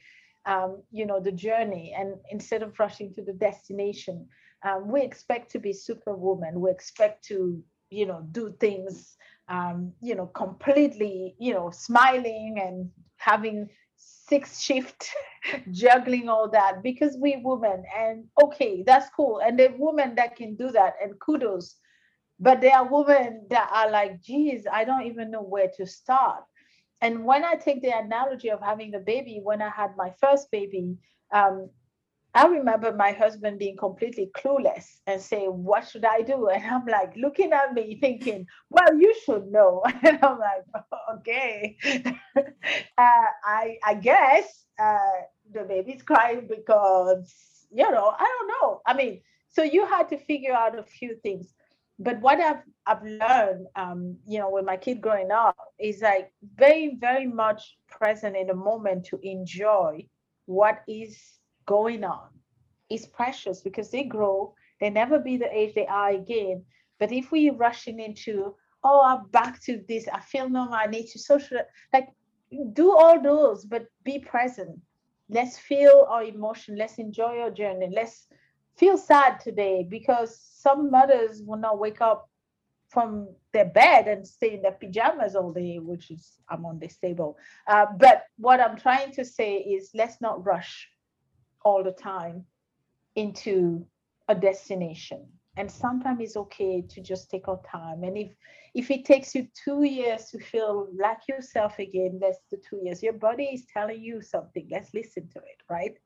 um, 0.47 0.83
you 0.91 1.07
know 1.07 1.21
the 1.21 1.33
journey. 1.33 1.95
And 1.97 2.17
instead 2.31 2.63
of 2.63 2.79
rushing 2.79 3.13
to 3.15 3.23
the 3.23 3.33
destination 3.33 4.27
um, 4.65 4.91
we 4.91 5.03
expect 5.03 5.51
to 5.53 5.59
be 5.59 5.73
superwoman. 5.73 6.61
We 6.61 6.71
expect 6.71 7.25
to 7.27 7.63
you 7.91 8.07
know 8.07 8.27
do 8.33 8.55
things 8.61 9.17
um, 9.49 9.93
you 10.01 10.15
know 10.15 10.27
completely 10.27 11.35
you 11.39 11.53
know 11.53 11.71
smiling 11.71 12.57
and 12.63 12.91
having 13.17 13.69
six 13.97 14.61
shift 14.61 15.11
juggling 15.71 16.29
all 16.29 16.49
that 16.51 16.83
because 16.83 17.17
we 17.21 17.41
women 17.43 17.85
and 17.97 18.25
okay 18.43 18.83
that's 18.87 19.11
cool. 19.17 19.41
And 19.45 19.59
the 19.59 19.75
women 19.79 20.15
that 20.17 20.37
can 20.37 20.57
do 20.57 20.71
that 20.71 20.95
and 21.03 21.19
kudos. 21.21 21.77
But 22.41 22.61
there 22.61 22.77
are 22.77 22.89
women 22.89 23.47
that 23.51 23.71
are 23.73 23.91
like 23.91 24.21
geez 24.23 24.67
i 24.71 24.85
don't 24.85 25.07
even 25.07 25.31
know 25.31 25.43
where 25.43 25.71
to 25.77 25.87
start. 25.87 26.45
And 27.01 27.25
when 27.25 27.45
i 27.45 27.55
take 27.55 27.83
the 27.83 27.97
analogy 27.97 28.51
of 28.51 28.61
having 28.61 28.95
a 28.95 29.01
baby 29.01 29.41
when 29.43 29.61
i 29.63 29.69
had 29.69 29.91
my 29.97 30.13
first 30.21 30.51
baby 30.51 30.97
um, 31.35 31.69
I 32.35 32.47
remember 32.47 32.93
my 32.93 33.13
husband 33.13 33.59
being 33.59 33.77
completely 33.77 34.31
clueless 34.37 35.01
and 35.07 35.21
saying, 35.21 35.51
What 35.51 35.89
should 35.89 36.05
I 36.05 36.23
do? 36.23 36.49
And 36.53 36.65
I'm 36.65 36.87
like 36.87 37.15
looking 37.17 37.53
at 37.53 37.73
me 37.75 37.99
thinking, 38.01 38.47
Well, 38.71 38.99
you 38.99 39.15
should 39.25 39.47
know. 39.51 39.83
And 40.03 40.19
I'm 40.23 40.39
like, 40.39 40.65
Okay. 41.17 41.77
uh, 42.37 43.27
I, 43.45 43.79
I 43.85 43.95
guess 43.95 44.67
uh, 44.79 45.23
the 45.53 45.65
baby's 45.65 46.03
crying 46.03 46.49
because, 46.49 47.67
you 47.71 47.89
know, 47.91 48.13
I 48.19 48.25
don't 48.25 48.49
know. 48.49 48.81
I 48.87 48.95
mean, 48.95 49.21
so 49.49 49.63
you 49.63 49.87
had 49.87 50.09
to 50.11 50.19
figure 50.19 50.53
out 50.55 50.79
a 50.79 50.83
few 50.85 51.17
things. 51.23 51.55
But 51.99 52.21
what 52.21 52.41
I've, 52.41 52.63
I've 52.87 53.05
learned, 53.05 53.67
um, 53.77 54.19
you 54.27 54.39
know, 54.41 54.51
with 54.51 54.65
my 54.65 54.77
kid 54.77 55.01
growing 55.01 55.31
up 55.31 55.57
is 55.79 56.03
like 56.03 56.33
very, 56.57 56.97
very 57.01 57.27
much 57.27 57.77
present 57.89 58.37
in 58.37 58.49
the 58.49 58.55
moment 58.55 59.05
to 59.07 59.19
enjoy 59.23 60.07
what 60.47 60.83
is 60.89 61.21
going 61.67 62.05
on 62.05 62.29
is 62.91 63.07
precious 63.07 63.61
because 63.61 63.91
they 63.91 64.05
grow, 64.05 64.55
they 64.81 64.91
never 64.91 65.19
be 65.19 65.37
the 65.37 65.51
age 65.57 65.75
they 65.75 65.87
are 65.87 66.11
again. 66.11 66.65
But 66.99 67.13
if 67.13 67.31
we 67.31 67.51
rushing 67.51 68.01
into, 68.01 68.55
oh, 68.83 69.03
I'm 69.05 69.29
back 69.31 69.63
to 69.65 69.83
this, 69.89 70.09
I 70.13 70.21
feel 70.21 70.49
normal, 70.49 70.75
I 70.75 70.87
need 70.87 71.09
to 71.09 71.19
social, 71.19 71.59
like 71.93 72.09
do 72.73 72.97
all 72.97 73.21
those, 73.21 73.65
but 73.65 73.87
be 74.05 74.19
present. 74.19 74.81
Let's 75.29 75.59
feel 75.59 76.07
our 76.09 76.23
emotion, 76.23 76.77
let's 76.77 76.99
enjoy 76.99 77.41
our 77.41 77.51
journey, 77.51 77.91
let's 77.93 78.27
feel 78.77 78.99
sad 78.99 79.41
today 79.41 79.87
because 79.89 80.39
some 80.39 80.91
mothers 80.91 81.43
will 81.45 81.59
not 81.59 81.79
wake 81.79 82.01
up 82.01 82.29
from 82.89 83.29
their 83.53 83.65
bed 83.65 84.07
and 84.07 84.27
stay 84.27 84.55
in 84.55 84.63
their 84.63 84.73
pajamas 84.73 85.35
all 85.35 85.53
day, 85.53 85.79
which 85.79 86.11
is 86.11 86.39
I'm 86.49 86.65
on 86.65 86.79
this 86.79 86.97
table. 86.97 87.37
Uh, 87.67 87.87
but 87.99 88.25
what 88.37 88.61
I'm 88.61 88.77
trying 88.77 89.13
to 89.13 89.25
say 89.25 89.57
is 89.57 89.91
let's 89.95 90.21
not 90.21 90.45
rush 90.45 90.89
all 91.65 91.83
the 91.83 91.93
time 91.93 92.45
into 93.17 93.85
a 94.29 94.35
destination. 94.35 95.27
And 95.57 95.71
sometimes 95.71 96.21
it's 96.21 96.37
okay 96.37 96.83
to 96.83 97.01
just 97.01 97.31
take 97.31 97.47
our 97.49 97.61
time. 97.71 98.03
And 98.03 98.17
if 98.19 98.33
if 98.75 98.91
it 98.91 99.05
takes 99.05 99.37
you 99.37 99.47
two 99.65 99.85
years 99.85 100.31
to 100.31 100.39
feel 100.41 100.89
like 100.99 101.29
yourself 101.29 101.79
again 101.79 102.19
that's 102.21 102.41
the 102.51 102.57
two 102.69 102.81
years. 102.83 103.03
Your 103.03 103.13
body 103.13 103.45
is 103.45 103.65
telling 103.73 104.03
you 104.03 104.21
something. 104.21 104.67
Let's 104.71 104.93
listen 104.95 105.29
to 105.29 105.39
it 105.39 105.63
right? 105.71 105.97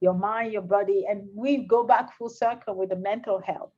Your 0.00 0.14
mind 0.14 0.52
your 0.52 0.62
body. 0.62 1.06
And 1.08 1.26
we 1.34 1.64
go 1.64 1.84
back 1.84 2.16
full 2.16 2.28
circle 2.28 2.74
with 2.74 2.90
the 2.90 2.96
mental 2.96 3.40
health. 3.40 3.72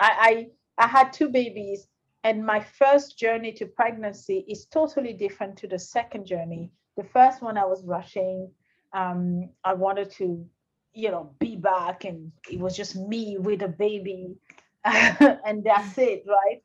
I 0.00 0.48
i, 0.78 0.84
I 0.84 0.86
had 0.86 1.12
two 1.12 1.28
babies 1.28 1.88
and 2.24 2.46
my 2.46 2.60
first 2.60 3.18
journey 3.18 3.52
to 3.52 3.66
pregnancy 3.66 4.44
is 4.48 4.66
totally 4.66 5.12
different 5.12 5.58
to 5.58 5.68
the 5.68 5.78
second 5.78 6.24
journey. 6.24 6.70
The 6.96 7.04
first 7.04 7.42
one 7.42 7.58
i 7.58 7.64
was 7.64 7.84
rushing. 7.84 8.50
Um, 8.94 9.50
i 9.64 9.74
wanted 9.74 10.10
to 10.12 10.46
you 10.94 11.10
know, 11.10 11.34
be 11.38 11.56
back 11.56 12.04
and 12.04 12.32
it 12.50 12.58
was 12.58 12.76
just 12.76 12.96
me 12.96 13.36
with 13.38 13.62
a 13.62 13.68
baby 13.68 14.36
and 14.84 15.64
that's 15.64 15.96
it, 15.98 16.24
right? 16.26 16.62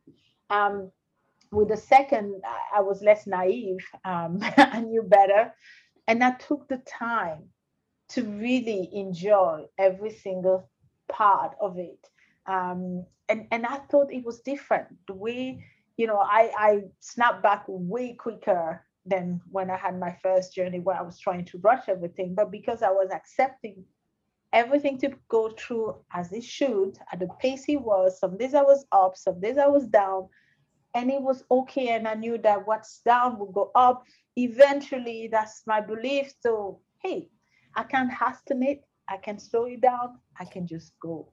Um, 0.49 0.91
with 1.51 1.69
the 1.69 1.77
second, 1.77 2.41
I 2.75 2.81
was 2.81 3.01
less 3.01 3.27
naive. 3.27 3.85
Um, 4.03 4.39
I 4.57 4.81
knew 4.81 5.03
better. 5.03 5.53
And 6.07 6.23
I 6.23 6.31
took 6.31 6.67
the 6.67 6.77
time 6.77 7.43
to 8.09 8.23
really 8.23 8.89
enjoy 8.93 9.65
every 9.77 10.11
single 10.11 10.69
part 11.09 11.55
of 11.61 11.77
it. 11.77 12.07
Um, 12.47 13.05
and, 13.29 13.45
and 13.51 13.65
I 13.65 13.77
thought 13.91 14.11
it 14.11 14.25
was 14.25 14.39
different. 14.39 14.87
The 15.07 15.13
way, 15.13 15.63
you 15.97 16.07
know, 16.07 16.17
I, 16.17 16.51
I 16.57 16.81
snapped 16.99 17.43
back 17.43 17.65
way 17.67 18.13
quicker 18.13 18.83
than 19.05 19.41
when 19.51 19.69
I 19.69 19.77
had 19.77 19.99
my 19.99 20.17
first 20.23 20.53
journey 20.53 20.79
where 20.79 20.97
I 20.97 21.01
was 21.01 21.19
trying 21.19 21.45
to 21.45 21.57
rush 21.59 21.87
everything. 21.87 22.35
But 22.35 22.51
because 22.51 22.81
I 22.81 22.89
was 22.89 23.09
accepting 23.13 23.83
everything 24.53 24.97
to 24.99 25.11
go 25.27 25.49
through 25.49 25.95
as 26.13 26.31
it 26.31 26.43
should 26.43 26.97
at 27.11 27.19
the 27.19 27.27
pace 27.39 27.63
he 27.63 27.77
was. 27.77 28.19
Some 28.19 28.37
days 28.37 28.53
I 28.53 28.61
was 28.61 28.85
up, 28.91 29.17
some 29.17 29.39
days 29.39 29.57
I 29.57 29.67
was 29.67 29.87
down, 29.87 30.29
and 30.95 31.11
it 31.11 31.21
was 31.21 31.43
okay. 31.51 31.89
And 31.89 32.07
I 32.07 32.13
knew 32.15 32.37
that 32.39 32.65
what's 32.65 32.99
down 32.99 33.37
will 33.37 33.51
go 33.51 33.71
up. 33.75 34.03
Eventually, 34.35 35.29
that's 35.31 35.63
my 35.65 35.81
belief. 35.81 36.33
So, 36.41 36.81
hey, 37.03 37.29
I 37.75 37.83
can't 37.83 38.11
hasten 38.11 38.63
it. 38.63 38.83
I 39.09 39.17
can 39.17 39.39
slow 39.39 39.65
it 39.65 39.81
down. 39.81 40.19
I 40.39 40.45
can 40.45 40.67
just 40.67 40.93
go. 41.01 41.31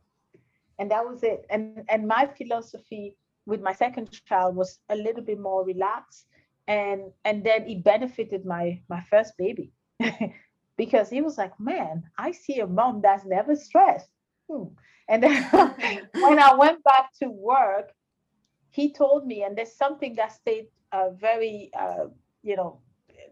And 0.78 0.90
that 0.90 1.06
was 1.06 1.22
it. 1.22 1.46
And 1.50 1.84
and 1.88 2.06
my 2.06 2.26
philosophy 2.26 3.16
with 3.46 3.60
my 3.60 3.72
second 3.72 4.10
child 4.26 4.56
was 4.56 4.80
a 4.88 4.96
little 4.96 5.22
bit 5.22 5.38
more 5.38 5.64
relaxed. 5.64 6.26
And 6.66 7.12
and 7.24 7.44
then 7.44 7.68
it 7.68 7.84
benefited 7.84 8.44
my 8.44 8.80
my 8.88 9.02
first 9.02 9.34
baby. 9.38 9.72
because 10.76 11.10
he 11.10 11.20
was 11.20 11.38
like, 11.38 11.58
man, 11.58 12.04
I 12.18 12.32
see 12.32 12.60
a 12.60 12.66
mom 12.66 13.00
that's 13.02 13.24
never 13.24 13.54
stressed. 13.56 14.08
Hmm. 14.50 14.74
And 15.08 15.22
then 15.22 15.42
when 16.14 16.38
I 16.38 16.54
went 16.54 16.82
back 16.84 17.10
to 17.22 17.28
work, 17.28 17.92
he 18.70 18.92
told 18.92 19.26
me, 19.26 19.44
and 19.44 19.56
there's 19.56 19.76
something 19.76 20.14
that 20.16 20.32
stayed 20.32 20.66
uh, 20.92 21.10
very, 21.10 21.70
uh, 21.78 22.06
you 22.42 22.56
know, 22.56 22.80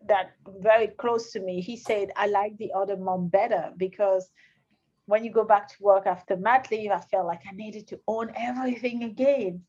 that 0.07 0.33
very 0.61 0.89
close 0.89 1.33
to 1.33 1.41
me. 1.41 1.61
He 1.61 1.77
said, 1.77 2.11
I 2.17 2.27
like 2.27 2.57
the 2.59 2.73
other 2.75 2.97
mom 2.97 3.29
better 3.29 3.73
because 3.77 4.31
when 5.07 5.25
you 5.25 5.33
go 5.33 5.45
back 5.45 5.69
to 5.69 5.75
work 5.81 6.07
after 6.07 6.37
mat 6.37 6.69
leave, 6.71 6.91
I 6.91 7.01
felt 7.01 7.27
like 7.27 7.43
I 7.49 7.55
needed 7.55 7.89
to 7.89 8.01
own 8.07 8.33
everything 8.37 9.05
again. 9.05 9.63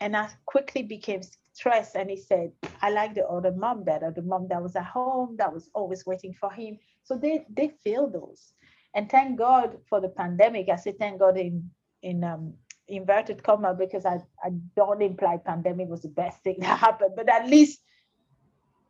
And 0.00 0.16
I 0.16 0.28
quickly 0.46 0.82
became 0.82 1.20
stressed. 1.52 1.94
And 1.94 2.10
he 2.10 2.16
said, 2.16 2.52
I 2.80 2.90
like 2.90 3.14
the 3.14 3.26
other 3.26 3.52
mom 3.52 3.84
better, 3.84 4.10
the 4.10 4.22
mom 4.22 4.48
that 4.48 4.62
was 4.62 4.76
at 4.76 4.86
home, 4.86 5.36
that 5.38 5.52
was 5.52 5.70
always 5.74 6.06
waiting 6.06 6.34
for 6.34 6.50
him. 6.50 6.78
So 7.04 7.16
they 7.16 7.44
they 7.50 7.68
feel 7.82 8.08
those. 8.08 8.52
And 8.94 9.10
thank 9.10 9.38
God 9.38 9.78
for 9.88 10.00
the 10.00 10.08
pandemic. 10.08 10.68
I 10.68 10.76
say 10.76 10.92
thank 10.92 11.20
God 11.20 11.36
in 11.36 11.70
in 12.02 12.24
um, 12.24 12.54
inverted 12.88 13.42
comma 13.42 13.74
because 13.74 14.04
I, 14.04 14.18
I 14.42 14.50
don't 14.76 15.02
imply 15.02 15.36
pandemic 15.36 15.88
was 15.88 16.02
the 16.02 16.08
best 16.08 16.42
thing 16.42 16.56
that 16.60 16.78
happened, 16.78 17.12
but 17.16 17.28
at 17.28 17.48
least 17.48 17.80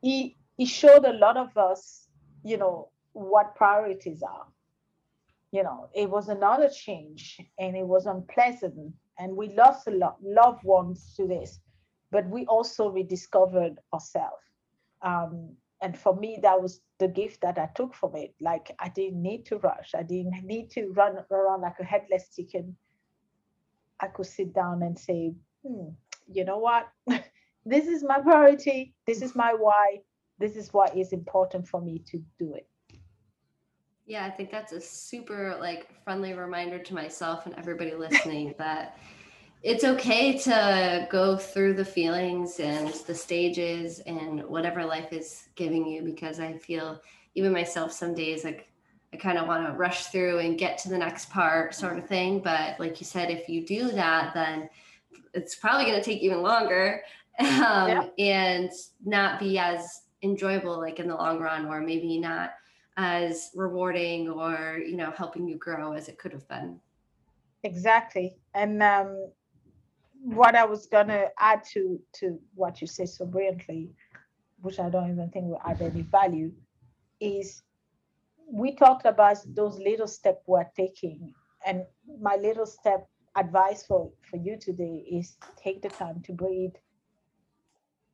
he 0.00 0.36
he 0.56 0.66
showed 0.66 1.04
a 1.04 1.12
lot 1.12 1.36
of 1.36 1.56
us, 1.56 2.06
you 2.44 2.56
know, 2.56 2.90
what 3.12 3.54
priorities 3.56 4.22
are. 4.22 4.46
You 5.52 5.64
know, 5.64 5.88
it 5.94 6.08
was 6.08 6.28
another 6.28 6.68
change 6.68 7.40
and 7.58 7.76
it 7.76 7.86
was 7.86 8.06
unpleasant 8.06 8.94
and 9.20 9.36
we 9.36 9.54
lost 9.54 9.86
a 9.86 9.90
lot 9.90 10.16
loved 10.22 10.64
ones 10.64 11.14
to 11.16 11.28
this, 11.28 11.60
but 12.10 12.26
we 12.28 12.46
also 12.46 12.88
rediscovered 12.90 13.78
ourselves. 13.92 14.42
Um, 15.02 15.56
and 15.82 15.96
for 15.96 16.16
me 16.16 16.38
that 16.42 16.60
was 16.60 16.80
the 16.98 17.08
gift 17.08 17.40
that 17.42 17.58
i 17.58 17.68
took 17.74 17.94
from 17.94 18.16
it. 18.16 18.34
Like 18.40 18.72
i 18.78 18.88
didn't 18.88 19.22
need 19.22 19.46
to 19.46 19.58
rush. 19.58 19.92
I 19.94 20.02
didn't 20.02 20.34
need 20.44 20.70
to 20.72 20.92
run 20.92 21.18
around 21.30 21.60
like 21.62 21.78
a 21.80 21.84
headless 21.84 22.30
chicken. 22.34 22.76
I 24.00 24.08
could 24.08 24.26
sit 24.26 24.54
down 24.54 24.82
and 24.82 24.98
say 24.98 25.34
hmm, 25.66 25.90
you 26.32 26.44
know 26.44 26.58
what? 26.58 26.88
This 27.66 27.86
is 27.86 28.02
my 28.02 28.18
priority. 28.20 28.94
This 29.06 29.20
is 29.20 29.36
my 29.36 29.52
why. 29.52 29.98
This 30.38 30.56
is 30.56 30.72
what 30.72 30.96
is 30.96 31.12
important 31.12 31.68
for 31.68 31.82
me 31.82 32.02
to 32.06 32.18
do 32.38 32.54
it 32.54 32.69
yeah 34.10 34.26
i 34.26 34.30
think 34.30 34.50
that's 34.50 34.72
a 34.72 34.80
super 34.80 35.56
like 35.60 35.88
friendly 36.02 36.32
reminder 36.32 36.78
to 36.78 36.94
myself 36.94 37.46
and 37.46 37.54
everybody 37.56 37.94
listening 37.94 38.54
that 38.58 38.98
it's 39.62 39.84
okay 39.84 40.38
to 40.38 41.06
go 41.10 41.36
through 41.36 41.74
the 41.74 41.84
feelings 41.84 42.60
and 42.60 42.88
the 43.06 43.14
stages 43.14 44.00
and 44.00 44.42
whatever 44.44 44.84
life 44.84 45.12
is 45.12 45.48
giving 45.54 45.86
you 45.86 46.02
because 46.02 46.40
I 46.40 46.54
feel 46.54 47.00
even 47.34 47.52
myself 47.52 47.92
some 47.92 48.14
days 48.14 48.42
like 48.42 48.68
I 49.12 49.16
kind 49.16 49.36
of 49.36 49.46
want 49.46 49.66
to 49.66 49.74
rush 49.74 50.06
through 50.06 50.38
and 50.38 50.58
get 50.58 50.78
to 50.78 50.88
the 50.88 50.96
next 50.96 51.30
part 51.30 51.74
sort 51.74 51.98
of 51.98 52.06
thing 52.06 52.40
but 52.40 52.80
like 52.80 53.00
you 53.00 53.06
said 53.06 53.30
if 53.30 53.48
you 53.48 53.66
do 53.66 53.90
that 53.90 54.32
then 54.32 54.70
it's 55.34 55.56
probably 55.56 55.84
going 55.84 55.98
to 55.98 56.04
take 56.04 56.22
even 56.22 56.42
longer 56.42 57.02
um, 57.38 57.46
yeah. 57.48 58.04
and 58.18 58.70
not 59.04 59.38
be 59.38 59.58
as 59.58 60.02
enjoyable 60.22 60.78
like 60.78 60.98
in 60.98 61.08
the 61.08 61.14
long 61.14 61.38
run 61.38 61.66
or 61.66 61.80
maybe 61.80 62.18
not 62.18 62.52
as 63.02 63.50
rewarding 63.54 64.28
or 64.28 64.78
you 64.84 64.96
know 64.96 65.10
helping 65.10 65.48
you 65.48 65.56
grow 65.56 65.92
as 65.92 66.08
it 66.08 66.18
could 66.18 66.32
have 66.32 66.46
been 66.48 66.78
exactly 67.62 68.36
and 68.54 68.82
um 68.82 69.26
what 70.22 70.54
I 70.54 70.64
was 70.66 70.86
gonna 70.86 71.28
add 71.38 71.64
to 71.72 71.98
to 72.18 72.38
what 72.54 72.80
you 72.80 72.86
said 72.86 73.08
so 73.08 73.24
brilliantly 73.24 73.90
which 74.62 74.78
I 74.78 74.90
don't 74.90 75.10
even 75.10 75.30
think 75.30 75.46
will 75.46 75.60
add 75.64 75.80
any 75.80 76.02
value, 76.02 76.52
is 77.20 77.62
we 78.50 78.74
talked 78.74 79.06
about 79.06 79.38
those 79.54 79.78
little 79.78 80.06
steps 80.06 80.42
we're 80.46 80.68
taking. 80.76 81.32
And 81.66 81.84
my 82.20 82.36
little 82.36 82.66
step 82.66 83.08
advice 83.36 83.84
for, 83.84 84.10
for 84.28 84.36
you 84.36 84.58
today 84.58 85.04
is 85.10 85.36
take 85.56 85.82
the 85.82 85.88
time 85.88 86.22
to 86.22 86.32
breathe 86.32 86.74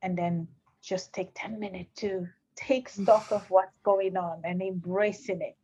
and 0.01 0.17
then 0.17 0.47
just 0.81 1.13
take 1.13 1.31
10 1.35 1.59
minutes 1.59 1.89
to 2.01 2.27
take 2.57 2.89
stock 2.89 3.31
of 3.31 3.45
what's 3.49 3.77
going 3.83 4.17
on 4.17 4.41
and 4.43 4.61
embracing 4.61 5.41
it 5.41 5.55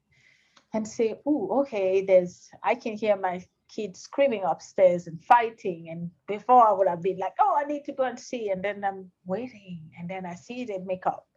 and 0.73 0.88
say, 0.88 1.19
oh, 1.25 1.62
okay, 1.62 2.03
there's 2.06 2.49
I 2.63 2.75
can 2.75 2.97
hear 2.97 3.17
my 3.17 3.43
kids 3.73 3.99
screaming 3.99 4.43
upstairs 4.43 5.08
and 5.08 5.23
fighting. 5.23 5.88
And 5.89 6.12
before 6.27 6.67
I 6.67 6.71
would 6.71 6.88
have 6.88 7.01
been 7.01 7.17
like, 7.17 7.34
oh, 7.39 7.58
I 7.60 7.65
need 7.65 7.86
to 7.86 7.93
go 7.93 8.03
and 8.03 8.19
see. 8.19 8.49
And 8.49 8.63
then 8.63 8.84
I'm 8.84 9.12
waiting. 9.25 9.82
And 9.99 10.10
then 10.10 10.25
I 10.25 10.36
see 10.36 10.65
they 10.65 10.79
make 10.79 11.06
up. 11.06 11.27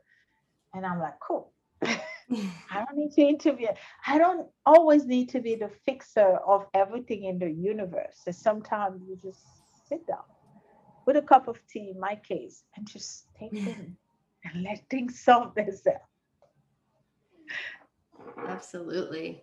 And 0.74 0.84
I'm 0.84 1.00
like, 1.00 1.18
cool. 1.26 1.52
I 1.82 1.98
don't 2.74 2.96
need 2.96 3.12
to 3.12 3.22
interview. 3.22 3.68
I 4.06 4.18
don't 4.18 4.48
always 4.64 5.06
need 5.06 5.28
to 5.30 5.40
be 5.40 5.54
the 5.54 5.70
fixer 5.84 6.38
of 6.46 6.66
everything 6.74 7.24
in 7.24 7.38
the 7.38 7.50
universe. 7.50 8.20
So 8.24 8.32
sometimes 8.32 9.02
you 9.06 9.16
just 9.22 9.40
sit 9.88 10.06
down 10.06 10.24
with 11.06 11.16
a 11.16 11.22
cup 11.22 11.46
of 11.46 11.58
tea, 11.68 11.92
in 11.94 12.00
my 12.00 12.16
case, 12.16 12.64
and 12.76 12.86
just 12.86 13.26
take 13.38 13.52
it 13.52 13.58
in 13.78 13.96
and 14.52 14.64
let 14.64 14.88
things 14.90 15.20
solve 15.20 15.54
themselves. 15.54 16.00
Absolutely. 18.48 19.42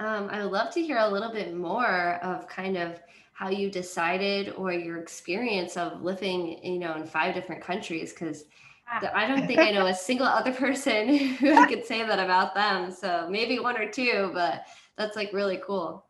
Um, 0.00 0.28
I 0.30 0.42
would 0.42 0.52
love 0.52 0.72
to 0.74 0.82
hear 0.82 0.98
a 0.98 1.08
little 1.08 1.32
bit 1.32 1.54
more 1.54 2.18
of 2.22 2.48
kind 2.48 2.76
of 2.76 3.00
how 3.32 3.48
you 3.48 3.70
decided 3.70 4.52
or 4.56 4.72
your 4.72 4.98
experience 4.98 5.76
of 5.76 6.02
living, 6.02 6.62
you 6.62 6.78
know, 6.78 6.94
in 6.94 7.06
five 7.06 7.34
different 7.34 7.62
countries, 7.62 8.12
because 8.12 8.44
ah. 8.90 9.10
I 9.14 9.26
don't 9.26 9.46
think 9.46 9.60
I 9.60 9.70
know 9.70 9.86
a 9.86 9.94
single 9.94 10.26
other 10.26 10.52
person 10.52 11.16
who 11.18 11.66
could 11.66 11.84
say 11.84 12.04
that 12.04 12.18
about 12.18 12.54
them. 12.54 12.90
So 12.90 13.28
maybe 13.30 13.58
one 13.58 13.76
or 13.76 13.90
two, 13.90 14.30
but 14.34 14.66
that's 14.96 15.16
like 15.16 15.32
really 15.32 15.60
cool. 15.64 16.04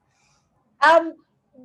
Um, 0.87 1.15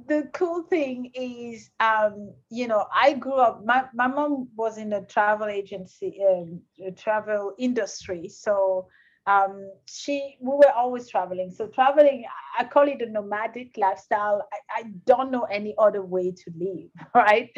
the 0.08 0.30
cool 0.34 0.64
thing 0.64 1.12
is, 1.14 1.70
um, 1.80 2.34
you 2.50 2.68
know, 2.68 2.86
I 2.94 3.14
grew 3.14 3.36
up. 3.36 3.66
My 3.66 3.86
my 3.94 4.08
mom 4.08 4.50
was 4.56 4.78
in 4.78 4.94
a 4.94 5.06
travel 5.06 5.48
agency, 5.48 6.22
um, 6.30 6.62
travel 6.96 7.54
industry, 7.58 8.28
so 8.30 8.88
um, 9.26 9.72
she 9.86 10.38
we 10.42 10.52
were 10.52 10.72
always 10.76 11.08
traveling. 11.10 11.52
So 11.52 11.68
traveling 11.68 12.26
i 12.58 12.64
call 12.64 12.88
it 12.88 13.02
a 13.02 13.10
nomadic 13.10 13.78
lifestyle. 13.78 14.48
I, 14.54 14.82
I 14.82 14.84
don't 15.06 15.32
know 15.32 15.44
any 15.44 15.76
other 15.78 16.04
way 16.04 16.32
to 16.32 16.52
live 16.58 16.90
right? 17.16 17.50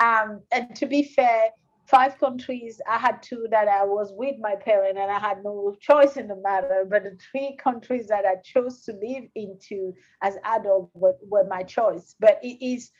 Um, 0.00 0.42
and 0.52 0.74
to 0.76 0.86
be 0.86 1.02
fair 1.02 1.50
five 1.90 2.18
countries 2.18 2.80
i 2.88 2.98
had 2.98 3.22
two 3.22 3.46
that 3.50 3.68
i 3.68 3.84
was 3.84 4.12
with 4.16 4.36
my 4.40 4.54
parent 4.54 4.96
and 4.96 5.10
i 5.10 5.18
had 5.18 5.42
no 5.42 5.74
choice 5.80 6.16
in 6.16 6.28
the 6.28 6.36
matter 6.36 6.86
but 6.88 7.02
the 7.02 7.16
three 7.30 7.56
countries 7.62 8.06
that 8.06 8.24
i 8.24 8.36
chose 8.44 8.82
to 8.82 8.92
live 8.92 9.24
into 9.34 9.92
as 10.22 10.36
adult 10.44 10.90
were, 10.94 11.16
were 11.28 11.46
my 11.48 11.62
choice 11.62 12.14
but 12.20 12.38
it 12.42 12.64
is 12.64 12.90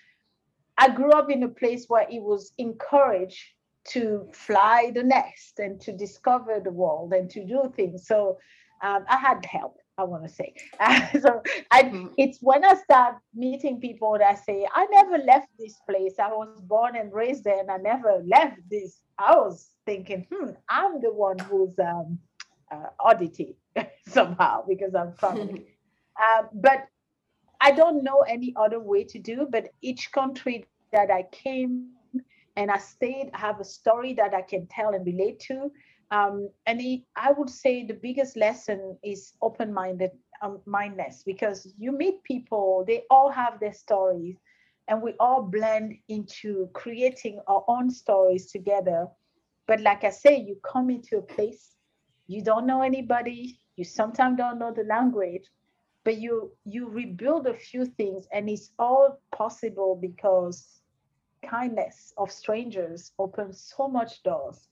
i 0.79 0.89
grew 0.89 1.13
up 1.13 1.31
in 1.31 1.43
a 1.45 1.49
place 1.49 1.87
where 1.89 2.07
it 2.11 2.23
was 2.23 2.53
encouraged 2.59 3.45
to 3.85 4.29
fly 4.33 4.93
the 4.95 5.03
nest 5.03 5.59
and 5.59 5.81
to 5.81 5.93
discover 5.93 6.61
the 6.63 6.71
world 6.71 7.13
and 7.13 7.31
to 7.31 7.45
do 7.45 7.73
things. 7.75 8.07
So 8.07 8.39
um, 8.83 9.05
I 9.09 9.17
had 9.17 9.45
help, 9.45 9.79
I 10.01 10.05
want 10.05 10.23
to 10.23 10.29
say. 10.29 10.55
Uh, 10.79 11.01
so 11.21 11.43
I, 11.71 11.83
mm-hmm. 11.83 12.09
it's 12.17 12.39
when 12.41 12.65
I 12.65 12.75
start 12.75 13.17
meeting 13.35 13.81
people 13.81 14.17
that 14.19 14.45
say, 14.45 14.67
I 14.75 14.87
never 14.91 15.19
left 15.19 15.49
this 15.59 15.77
place. 15.89 16.15
I 16.19 16.29
was 16.29 16.61
born 16.63 16.97
and 16.97 17.13
raised 17.13 17.45
there 17.45 17.61
and 17.61 17.71
I 17.71 17.77
never 17.77 18.23
left 18.27 18.59
this. 18.71 19.01
I 19.19 19.35
was 19.37 19.71
thinking, 19.85 20.27
hmm, 20.33 20.51
I'm 20.69 21.01
the 21.01 21.13
one 21.13 21.39
who's 21.39 21.79
um, 21.79 22.19
uh, 22.73 22.89
oddity 22.99 23.57
somehow 24.09 24.65
because 24.67 24.95
I'm 24.95 25.15
traveling. 25.19 25.67
uh, 26.23 26.45
but 26.55 26.87
I 27.61 27.73
don't 27.73 28.03
know 28.03 28.21
any 28.27 28.55
other 28.57 28.81
way 28.81 29.05
to 29.05 29.19
do, 29.19 29.47
but 29.51 29.69
each 29.83 30.11
country 30.13 30.65
that 30.93 31.11
I 31.11 31.25
came 31.31 31.91
and 32.57 32.71
I 32.71 32.79
stayed, 32.79 33.31
I 33.35 33.39
have 33.39 33.61
a 33.61 33.65
story 33.65 34.15
that 34.15 34.35
I 34.35 34.43
can 34.43 34.67
tell 34.67 34.95
and 34.95 35.05
relate 35.05 35.41
to. 35.41 35.71
Um, 36.11 36.51
and 36.67 36.81
it, 36.81 37.03
I 37.17 37.33
would 37.33 37.51
say 37.51 37.85
the 37.85 37.95
biggest 37.95 38.37
lesson 38.37 38.99
is 39.03 39.35
open-minded 39.43 40.11
um, 40.43 40.61
mindedness 40.67 41.23
because 41.25 41.73
you 41.79 41.93
meet 41.93 42.23
people, 42.25 42.85
they 42.87 43.05
all 43.11 43.31
have 43.31 43.61
their 43.61 43.73
stories, 43.73 44.37
and 44.89 45.03
we 45.03 45.15
all 45.21 45.43
blend 45.43 45.95
into 46.09 46.69
creating 46.73 47.41
our 47.47 47.65
own 47.69 47.91
stories 47.91 48.51
together. 48.51 49.07
But 49.67 49.81
like 49.81 50.05
I 50.05 50.11
say, 50.11 50.37
you 50.39 50.57
come 50.65 50.91
into 50.91 51.19
a 51.19 51.23
place, 51.23 51.77
you 52.27 52.43
don't 52.43 52.67
know 52.67 52.83
anybody, 52.83 53.61
you 53.77 53.85
sometimes 53.85 54.37
don't 54.39 54.59
know 54.59 54.73
the 54.73 54.85
language, 54.85 55.45
but 56.05 56.19
you 56.19 56.53
you 56.65 56.89
rebuild 56.89 57.47
a 57.47 57.55
few 57.55 57.85
things, 57.87 58.27
and 58.33 58.49
it's 58.49 58.73
all 58.79 59.21
possible 59.33 59.97
because 60.01 60.81
kindness 61.49 62.13
of 62.19 62.33
strangers 62.33 63.13
opens 63.19 63.73
so 63.77 63.89
much 63.89 64.23
doors 64.25 64.70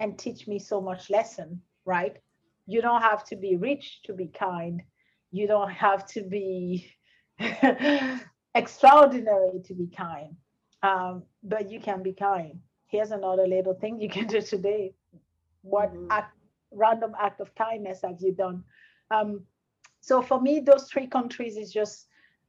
and 0.00 0.18
teach 0.18 0.46
me 0.46 0.58
so 0.58 0.80
much 0.80 1.10
lesson 1.10 1.62
right? 1.86 2.16
You 2.66 2.82
don't 2.82 3.00
have 3.00 3.24
to 3.26 3.36
be 3.36 3.56
rich 3.56 4.00
to 4.04 4.12
be 4.12 4.26
kind. 4.26 4.82
You 5.30 5.46
don't 5.46 5.70
have 5.70 6.06
to 6.08 6.22
be 6.22 6.92
extraordinary 8.54 9.60
to 9.64 9.74
be 9.74 9.86
kind. 9.96 10.36
Um, 10.82 11.22
but 11.42 11.70
you 11.70 11.80
can 11.80 12.02
be 12.02 12.12
kind. 12.12 12.58
Here's 12.88 13.12
another 13.12 13.46
little 13.46 13.74
thing 13.74 14.00
you 14.00 14.10
can 14.10 14.26
do 14.36 14.42
today. 14.42 14.94
What 15.62 15.94
mm-hmm. 15.94 16.08
act, 16.10 16.36
random 16.72 17.12
act 17.18 17.40
of 17.40 17.54
kindness 17.54 18.00
have 18.02 18.20
you 18.20 18.32
done? 18.32 18.64
Um, 19.10 19.44
so 20.00 20.20
for 20.20 20.40
me 20.40 20.60
those 20.60 20.88
three 20.90 21.06
countries 21.06 21.56
is 21.56 21.72
just 21.72 22.06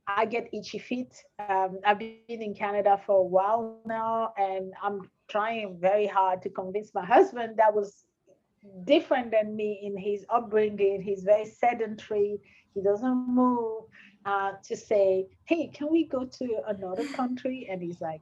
I 0.08 0.26
get 0.26 0.50
itchy 0.54 0.80
feet. 0.80 1.14
Um, 1.38 1.80
I've 1.86 2.00
been 2.00 2.18
in 2.28 2.56
Canada 2.56 3.00
for 3.06 3.18
a 3.18 3.24
while 3.24 3.82
now, 3.86 4.34
and 4.38 4.72
I'm 4.82 5.02
trying 5.28 5.78
very 5.80 6.08
hard 6.08 6.42
to 6.44 6.50
convince 6.50 6.94
my 6.94 7.06
husband 7.06 7.58
that 7.58 7.74
was 7.74 8.06
different 8.84 9.32
than 9.32 9.56
me 9.56 9.80
in 9.84 9.98
his 9.98 10.26
upbringing. 10.30 11.02
He's 11.02 11.24
very 11.24 11.46
sedentary. 11.46 12.40
He 12.74 12.82
doesn't 12.82 13.28
move. 13.28 13.84
Uh, 14.26 14.52
to 14.62 14.76
say, 14.76 15.26
hey, 15.46 15.72
can 15.74 15.90
we 15.90 16.04
go 16.04 16.26
to 16.26 16.60
another 16.68 17.08
country? 17.14 17.66
And 17.72 17.82
he's 17.82 18.02
like, 18.02 18.20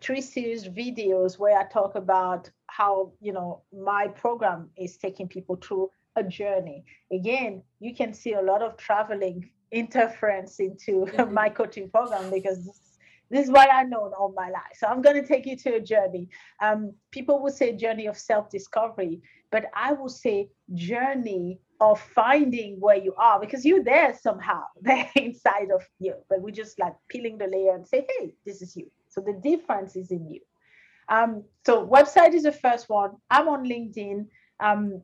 three 0.00 0.20
series 0.20 0.64
videos 0.68 1.38
where 1.38 1.56
I 1.56 1.64
talk 1.68 1.94
about 1.94 2.50
how 2.66 3.12
you 3.20 3.32
know 3.32 3.62
my 3.72 4.08
program 4.08 4.70
is 4.76 4.96
taking 4.96 5.28
people 5.28 5.56
through 5.56 5.90
a 6.16 6.22
journey. 6.22 6.84
Again, 7.12 7.62
you 7.78 7.94
can 7.94 8.12
see 8.12 8.34
a 8.34 8.42
lot 8.42 8.62
of 8.62 8.76
traveling 8.76 9.50
interference 9.72 10.60
into 10.60 11.06
mm-hmm. 11.06 11.32
my 11.32 11.48
coaching 11.48 11.90
program 11.90 12.30
because 12.30 12.64
this, 12.64 12.80
this, 13.30 13.44
is 13.44 13.50
what 13.50 13.72
I 13.72 13.82
know 13.82 14.12
all 14.18 14.32
my 14.36 14.48
life. 14.50 14.74
So 14.74 14.86
I'm 14.86 15.02
going 15.02 15.20
to 15.20 15.26
take 15.26 15.46
you 15.46 15.56
to 15.56 15.74
a 15.74 15.80
journey. 15.80 16.28
Um, 16.60 16.94
people 17.10 17.42
would 17.42 17.54
say 17.54 17.76
journey 17.76 18.06
of 18.06 18.16
self-discovery, 18.18 19.20
but 19.50 19.66
I 19.74 19.92
will 19.92 20.08
say 20.08 20.50
journey 20.74 21.60
of 21.80 22.00
finding 22.00 22.80
where 22.80 22.96
you 22.96 23.14
are 23.16 23.38
because 23.38 23.64
you're 23.64 23.84
there 23.84 24.16
somehow, 24.20 24.62
there 24.80 25.08
inside 25.14 25.70
of 25.74 25.82
you. 25.98 26.14
But 26.28 26.40
we're 26.40 26.50
just 26.50 26.78
like 26.78 26.94
peeling 27.08 27.38
the 27.38 27.46
layer 27.46 27.74
and 27.74 27.86
say, 27.86 28.06
hey, 28.18 28.34
this 28.44 28.62
is 28.62 28.76
you. 28.76 28.90
So 29.08 29.20
the 29.20 29.40
difference 29.42 29.96
is 29.96 30.10
in 30.10 30.28
you. 30.28 30.40
Um, 31.08 31.44
so 31.64 31.86
website 31.86 32.34
is 32.34 32.42
the 32.42 32.52
first 32.52 32.88
one. 32.88 33.12
I'm 33.30 33.48
on 33.48 33.64
LinkedIn. 33.64 34.26
Um, 34.60 35.02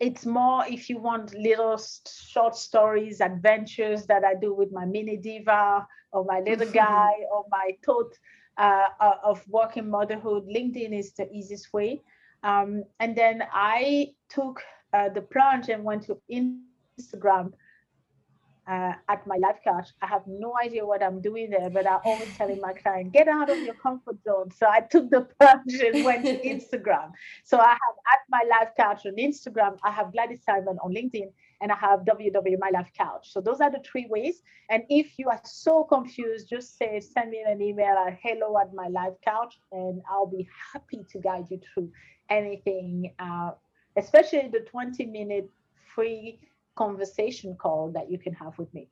it's 0.00 0.26
more 0.26 0.64
if 0.68 0.90
you 0.90 0.98
want 0.98 1.34
little 1.34 1.80
short 2.28 2.56
stories, 2.56 3.20
adventures 3.20 4.06
that 4.06 4.24
I 4.24 4.34
do 4.34 4.54
with 4.54 4.72
my 4.72 4.84
mini 4.84 5.16
diva 5.16 5.86
or 6.12 6.24
my 6.24 6.40
little 6.40 6.70
guy 6.72 7.12
or 7.32 7.44
my 7.50 7.76
thought 7.84 8.12
uh, 8.58 8.88
uh, 9.00 9.14
of 9.24 9.42
working 9.48 9.88
motherhood. 9.88 10.46
LinkedIn 10.46 10.98
is 10.98 11.12
the 11.12 11.30
easiest 11.32 11.72
way. 11.72 12.02
Um, 12.42 12.84
and 13.00 13.16
then 13.16 13.44
I 13.52 14.14
took 14.28 14.60
uh, 14.92 15.08
the 15.08 15.22
plunge 15.22 15.68
and 15.68 15.84
went 15.84 16.04
to 16.06 16.18
Instagram 16.30 17.52
uh, 18.66 18.92
at 19.08 19.26
my 19.26 19.36
life 19.36 19.58
couch. 19.64 19.88
I 20.00 20.06
have 20.06 20.22
no 20.26 20.54
idea 20.62 20.86
what 20.86 21.02
I'm 21.02 21.20
doing 21.20 21.50
there, 21.50 21.68
but 21.70 21.86
I'm 21.86 22.00
always 22.04 22.36
telling 22.36 22.60
my 22.60 22.72
client, 22.72 23.12
get 23.12 23.28
out 23.28 23.50
of 23.50 23.58
your 23.58 23.74
comfort 23.74 24.22
zone. 24.22 24.50
So 24.56 24.66
I 24.68 24.80
took 24.80 25.10
the 25.10 25.22
plunge 25.22 25.74
and 25.74 26.04
went 26.04 26.24
to 26.26 26.38
Instagram. 26.44 27.12
So 27.44 27.58
I 27.58 27.70
have 27.70 27.96
at 28.12 28.20
my 28.30 28.42
life 28.48 28.68
couch 28.76 29.06
on 29.06 29.16
Instagram, 29.16 29.78
I 29.82 29.90
have 29.90 30.12
Gladys 30.12 30.42
Simon 30.44 30.78
on 30.82 30.94
LinkedIn, 30.94 31.30
and 31.60 31.72
I 31.72 31.76
have 31.76 32.00
www 32.00 32.58
my 32.58 32.70
life 32.70 32.90
couch. 32.96 33.32
So 33.32 33.40
those 33.40 33.60
are 33.60 33.70
the 33.70 33.80
three 33.80 34.06
ways. 34.08 34.42
And 34.70 34.84
if 34.88 35.18
you 35.18 35.28
are 35.28 35.40
so 35.44 35.84
confused, 35.84 36.48
just 36.48 36.76
say, 36.76 37.00
send 37.00 37.30
me 37.30 37.44
an 37.46 37.60
email 37.60 37.96
at 38.06 38.18
hello 38.22 38.58
at 38.58 38.72
my 38.74 38.88
life 38.88 39.14
couch, 39.24 39.58
and 39.72 40.02
I'll 40.08 40.26
be 40.26 40.48
happy 40.72 41.04
to 41.10 41.18
guide 41.18 41.46
you 41.50 41.60
through 41.74 41.90
anything, 42.30 43.12
uh, 43.18 43.52
especially 43.96 44.48
the 44.52 44.60
20 44.60 45.06
minute 45.06 45.50
free 45.94 46.40
conversation 46.76 47.56
call 47.56 47.92
that 47.92 48.10
you 48.10 48.18
can 48.18 48.34
have 48.34 48.58
with 48.58 48.72
me. 48.74 48.88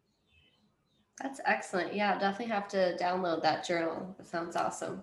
That's 1.22 1.40
excellent. 1.44 1.94
Yeah, 1.94 2.18
definitely 2.18 2.52
have 2.54 2.68
to 2.68 2.96
download 2.98 3.42
that 3.42 3.66
journal. 3.66 4.16
It 4.18 4.26
sounds 4.26 4.56
awesome. 4.56 5.02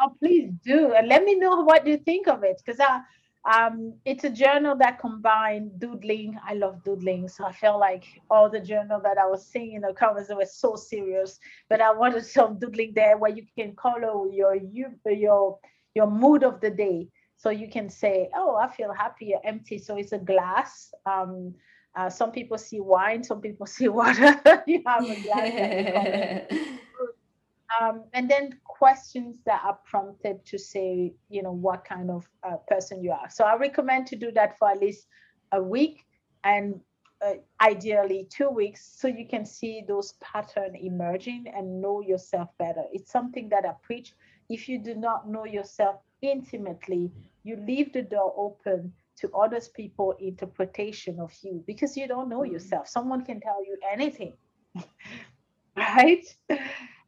Oh, 0.00 0.14
please 0.18 0.50
do. 0.64 0.94
And 0.94 1.08
let 1.08 1.24
me 1.24 1.34
know 1.34 1.62
what 1.62 1.86
you 1.86 1.98
think 1.98 2.28
of 2.28 2.42
it. 2.42 2.62
Because 2.64 2.80
I 2.80 3.00
um, 3.44 3.94
it's 4.04 4.24
a 4.24 4.30
journal 4.30 4.76
that 4.76 4.98
combined 4.98 5.78
doodling. 5.78 6.38
I 6.46 6.54
love 6.54 6.82
doodling, 6.84 7.28
so 7.28 7.44
I 7.44 7.52
felt 7.52 7.80
like 7.80 8.04
all 8.30 8.50
the 8.50 8.60
journal 8.60 9.00
that 9.02 9.16
I 9.16 9.26
was 9.26 9.46
seeing 9.46 9.74
in 9.74 9.82
the 9.82 9.94
covers 9.94 10.28
were 10.28 10.44
so 10.44 10.76
serious. 10.76 11.38
But 11.68 11.80
I 11.80 11.92
wanted 11.92 12.26
some 12.26 12.58
doodling 12.58 12.92
there 12.94 13.16
where 13.16 13.30
you 13.30 13.44
can 13.56 13.74
color 13.76 14.30
your 14.30 14.54
you 14.54 14.88
your 15.06 15.58
your 15.94 16.10
mood 16.10 16.44
of 16.44 16.60
the 16.60 16.70
day. 16.70 17.08
So 17.36 17.50
you 17.50 17.68
can 17.70 17.88
say, 17.88 18.28
"Oh, 18.34 18.56
I 18.56 18.68
feel 18.68 18.92
happy 18.92 19.34
or 19.34 19.40
empty." 19.44 19.78
So 19.78 19.96
it's 19.96 20.12
a 20.12 20.18
glass. 20.18 20.92
Um, 21.06 21.54
uh, 21.98 22.08
some 22.08 22.30
people 22.30 22.56
see 22.56 22.78
wine, 22.78 23.24
some 23.24 23.40
people 23.40 23.66
see 23.76 23.88
water. 23.88 24.40
you 24.66 24.82
have 24.86 25.04
a 25.04 25.20
glass. 25.20 26.42
um, 27.80 28.04
and 28.14 28.30
then 28.30 28.56
questions 28.64 29.36
that 29.44 29.60
are 29.64 29.78
prompted 29.84 30.44
to 30.46 30.56
say, 30.56 31.12
you 31.28 31.42
know, 31.42 31.50
what 31.50 31.84
kind 31.84 32.08
of 32.08 32.28
uh, 32.44 32.56
person 32.68 33.02
you 33.02 33.10
are. 33.10 33.28
So 33.28 33.44
I 33.44 33.56
recommend 33.56 34.06
to 34.08 34.16
do 34.16 34.30
that 34.32 34.56
for 34.58 34.70
at 34.70 34.78
least 34.80 35.08
a 35.50 35.60
week 35.60 36.06
and 36.44 36.80
uh, 37.20 37.32
ideally 37.60 38.28
two 38.30 38.48
weeks 38.48 38.94
so 38.96 39.08
you 39.08 39.26
can 39.26 39.44
see 39.44 39.82
those 39.88 40.12
patterns 40.20 40.76
emerging 40.80 41.46
and 41.52 41.82
know 41.82 42.00
yourself 42.00 42.48
better. 42.58 42.84
It's 42.92 43.10
something 43.10 43.48
that 43.48 43.64
I 43.66 43.72
preach. 43.82 44.14
If 44.48 44.68
you 44.68 44.78
do 44.78 44.94
not 44.94 45.28
know 45.28 45.44
yourself 45.44 45.96
intimately, 46.22 47.10
you 47.42 47.56
leave 47.56 47.92
the 47.92 48.02
door 48.02 48.32
open 48.36 48.92
to 49.18 49.30
others 49.32 49.68
people 49.68 50.14
interpretation 50.20 51.18
of 51.20 51.32
you 51.42 51.62
because 51.66 51.96
you 51.96 52.06
don't 52.06 52.28
know 52.28 52.40
mm-hmm. 52.40 52.52
yourself 52.52 52.88
someone 52.88 53.24
can 53.24 53.40
tell 53.40 53.64
you 53.64 53.76
anything 53.92 54.34
right 55.76 56.36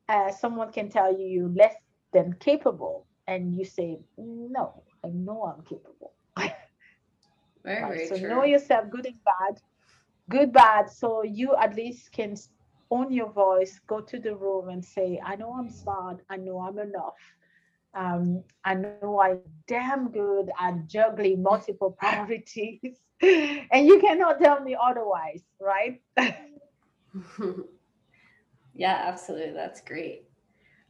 uh, 0.08 0.30
someone 0.30 0.72
can 0.72 0.88
tell 0.88 1.12
you 1.12 1.26
you're 1.26 1.48
less 1.48 1.74
than 2.12 2.32
capable 2.34 3.06
and 3.26 3.54
you 3.54 3.64
say 3.64 3.98
no 4.18 4.82
i 5.04 5.08
know 5.08 5.42
i'm 5.42 5.64
capable 5.64 6.12
very, 6.36 6.50
right? 7.64 7.92
very 7.92 8.06
so 8.08 8.18
true. 8.18 8.28
know 8.28 8.44
yourself 8.44 8.90
good 8.90 9.06
and 9.06 9.22
bad 9.24 9.60
good 10.28 10.52
bad 10.52 10.90
so 10.90 11.22
you 11.22 11.54
at 11.56 11.74
least 11.76 12.12
can 12.12 12.34
own 12.90 13.12
your 13.12 13.30
voice 13.30 13.80
go 13.86 14.00
to 14.00 14.18
the 14.18 14.34
room 14.34 14.68
and 14.68 14.84
say 14.84 15.20
i 15.24 15.36
know 15.36 15.54
i'm 15.58 15.68
smart 15.68 16.20
i 16.28 16.36
know 16.36 16.58
i'm 16.60 16.78
enough 16.78 17.14
um, 17.94 18.44
I 18.64 18.74
know 18.74 19.20
I'm 19.20 19.40
damn 19.66 20.10
good 20.10 20.50
at 20.58 20.86
juggling 20.86 21.42
multiple 21.42 21.90
priorities, 21.98 22.98
and 23.22 23.86
you 23.86 24.00
cannot 24.00 24.40
tell 24.40 24.60
me 24.60 24.76
otherwise, 24.80 25.42
right? 25.60 26.00
yeah, 28.74 29.04
absolutely. 29.06 29.52
That's 29.52 29.80
great. 29.80 30.24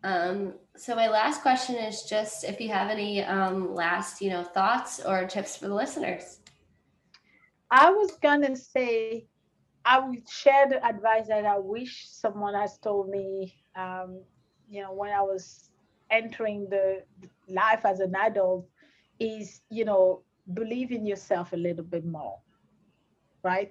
Um, 0.03 0.55
so 0.77 0.95
my 0.95 1.09
last 1.09 1.43
question 1.43 1.77
is 1.77 2.03
just 2.03 2.45
if 2.45 2.61
you 2.61 2.69
have 2.71 2.91
any 2.91 3.23
um, 3.23 3.75
last, 3.75 4.23
you 4.23 4.31
know, 4.31 4.43
thoughts 4.43 5.01
or 5.01 5.27
tips 5.27 5.57
for 5.57 5.69
the 5.69 5.75
listeners. 5.75 6.39
I 7.71 7.91
was 7.91 8.13
gonna 8.23 8.57
say 8.57 9.27
I 9.85 10.01
would 10.01 10.29
share 10.29 10.69
the 10.69 10.85
advice 10.85 11.29
that 11.29 11.45
I 11.45 11.59
wish 11.59 12.09
someone 12.11 12.55
has 12.55 12.79
told 12.79 13.09
me. 13.09 13.55
Um, 13.77 14.23
you 14.69 14.83
know, 14.83 14.93
when 14.93 15.11
I 15.11 15.21
was 15.21 15.70
entering 16.11 16.69
the 16.71 17.03
life 17.49 17.85
as 17.85 18.01
an 18.01 18.15
adult 18.17 18.67
is 19.19 19.63
you 19.71 19.85
know 19.85 20.23
believe 20.55 20.91
in 20.93 21.07
yourself 21.07 21.53
a 21.53 21.57
little 21.57 21.85
bit 21.85 22.05
more 22.05 22.39
right? 23.43 23.71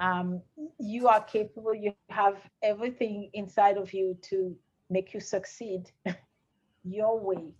Um, 0.00 0.42
you 0.78 1.08
are 1.08 1.22
capable 1.24 1.74
you 1.74 1.92
have 2.10 2.36
everything 2.62 3.30
inside 3.34 3.76
of 3.76 3.92
you 3.92 4.16
to 4.22 4.56
make 4.90 5.12
you 5.12 5.20
succeed 5.20 5.90
your 6.84 7.18
way. 7.18 7.52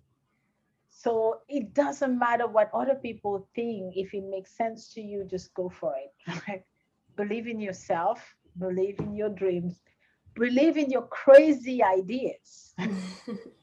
So 0.88 1.40
it 1.48 1.74
doesn't 1.74 2.18
matter 2.18 2.46
what 2.46 2.70
other 2.72 2.94
people 2.94 3.48
think 3.54 3.94
if 3.96 4.14
it 4.14 4.24
makes 4.28 4.56
sense 4.56 4.92
to 4.94 5.00
you 5.00 5.24
just 5.28 5.52
go 5.54 5.68
for 5.68 5.94
it 5.96 6.64
believe 7.16 7.46
in 7.46 7.60
yourself 7.60 8.34
believe 8.58 8.98
in 8.98 9.14
your 9.14 9.28
dreams 9.28 9.80
believe 10.34 10.76
in 10.76 10.90
your 10.90 11.06
crazy 11.06 11.82
ideas 11.82 12.74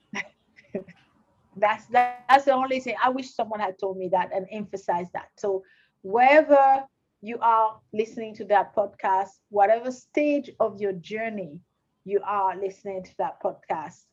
that's 1.57 1.85
that's 1.87 2.45
the 2.45 2.51
only 2.53 2.79
thing. 2.79 2.95
I 3.03 3.09
wish 3.09 3.33
someone 3.33 3.59
had 3.59 3.79
told 3.79 3.97
me 3.97 4.09
that 4.09 4.31
and 4.33 4.45
emphasized 4.51 5.11
that. 5.13 5.29
So 5.37 5.63
wherever 6.01 6.83
you 7.21 7.37
are 7.41 7.79
listening 7.93 8.35
to 8.35 8.45
that 8.45 8.75
podcast 8.75 9.29
whatever 9.49 9.89
stage 9.89 10.51
of 10.59 10.79
your 10.79 10.91
journey 10.93 11.59
you 12.03 12.19
are 12.23 12.55
listening 12.55 13.01
to 13.03 13.09
that 13.17 13.41
podcast 13.41 14.03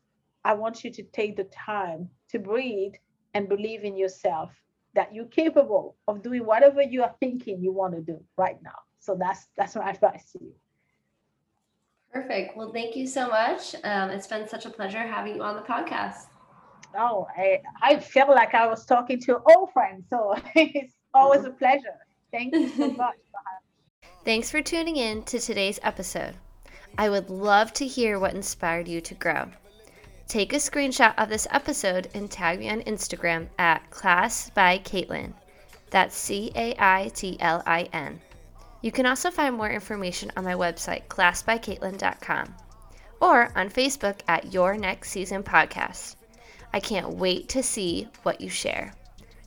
i 0.45 0.55
want 0.55 0.82
you 0.82 0.91
to 0.91 1.03
take 1.12 1.36
the 1.36 1.45
time 1.45 2.09
to 2.30 2.39
breathe 2.39 2.95
and 3.34 3.49
believe 3.49 3.84
in 3.84 3.97
yourself 3.97 4.51
that 4.95 5.14
you're 5.14 5.26
capable 5.26 5.97
of 6.09 6.22
doing 6.22 6.45
whatever 6.45 6.82
you 6.82 7.03
are 7.03 7.14
thinking 7.20 7.62
you 7.62 7.72
want 7.72 7.95
to 7.95 8.01
do 8.01 8.22
right 8.36 8.59
now. 8.62 8.76
So 9.01 9.16
that's 9.18 9.49
that's 9.57 9.74
my 9.74 9.89
advice 9.89 10.30
to 10.32 10.39
you. 10.43 10.53
Perfect. 12.12 12.57
Well 12.57 12.72
thank 12.72 12.95
you 12.95 13.07
so 13.07 13.28
much. 13.28 13.74
Um, 13.84 14.11
it's 14.11 14.26
been 14.26 14.47
such 14.47 14.66
a 14.66 14.70
pleasure 14.70 14.99
having 14.99 15.36
you 15.36 15.43
on 15.43 15.57
the 15.57 15.62
podcast 15.62 16.26
Oh, 16.97 17.26
I, 17.36 17.61
I 17.82 17.99
feel 17.99 18.28
like 18.28 18.55
I 18.55 18.66
was 18.66 18.84
talking 18.84 19.20
to 19.22 19.40
old 19.55 19.72
friends. 19.72 20.05
So 20.11 20.34
it's 20.55 20.95
always 21.14 21.45
a 21.45 21.49
mm-hmm. 21.49 21.59
pleasure. 21.59 21.99
Thank 22.32 22.55
you 22.55 22.68
so 22.70 22.90
much. 22.97 23.16
Thanks 24.24 24.51
for 24.51 24.62
tuning 24.62 24.97
in 24.97 25.24
to 25.24 25.40
today's 25.40 25.80
episode. 25.82 26.36
I 26.97 27.09
would 27.09 27.28
love 27.28 27.72
to 27.74 27.86
hear 27.86 28.18
what 28.18 28.34
inspired 28.34 28.86
you 28.86 29.01
to 29.01 29.14
grow. 29.14 29.49
Take 30.28 30.53
a 30.53 30.57
screenshot 30.57 31.14
of 31.18 31.28
this 31.28 31.49
episode 31.51 32.09
and 32.14 32.30
tag 32.30 32.61
me 32.61 32.70
on 32.70 32.82
Instagram 32.82 33.49
at 33.59 33.90
Class 33.90 34.51
by 34.51 34.78
Caitlin. 34.78 35.34
That's 35.90 36.16
C 36.16 36.53
A 36.55 36.74
I 36.78 37.11
T 37.14 37.36
L 37.40 37.62
I 37.66 37.88
N. 37.93 38.20
You 38.80 38.93
can 38.93 39.07
also 39.07 39.30
find 39.30 39.57
more 39.57 39.70
information 39.70 40.30
on 40.36 40.45
my 40.45 40.55
website, 40.55 41.07
classbycaitlin.com 41.09 42.55
or 43.20 43.53
on 43.55 43.70
Facebook 43.70 44.20
at 44.26 44.53
Your 44.53 44.76
Next 44.76 45.11
Season 45.11 45.43
Podcast. 45.43 46.16
I 46.73 46.81
can't 46.81 47.16
wait 47.16 47.49
to 47.51 47.62
see 47.62 48.09
what 48.23 48.41
you 48.41 48.49
share. 48.49 48.95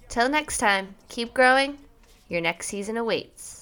Till 0.10 0.30
next 0.30 0.58
time, 0.58 0.96
keep 1.10 1.34
growing. 1.34 1.78
Your 2.28 2.42
next 2.42 2.68
season 2.68 2.98
awaits. 2.98 3.55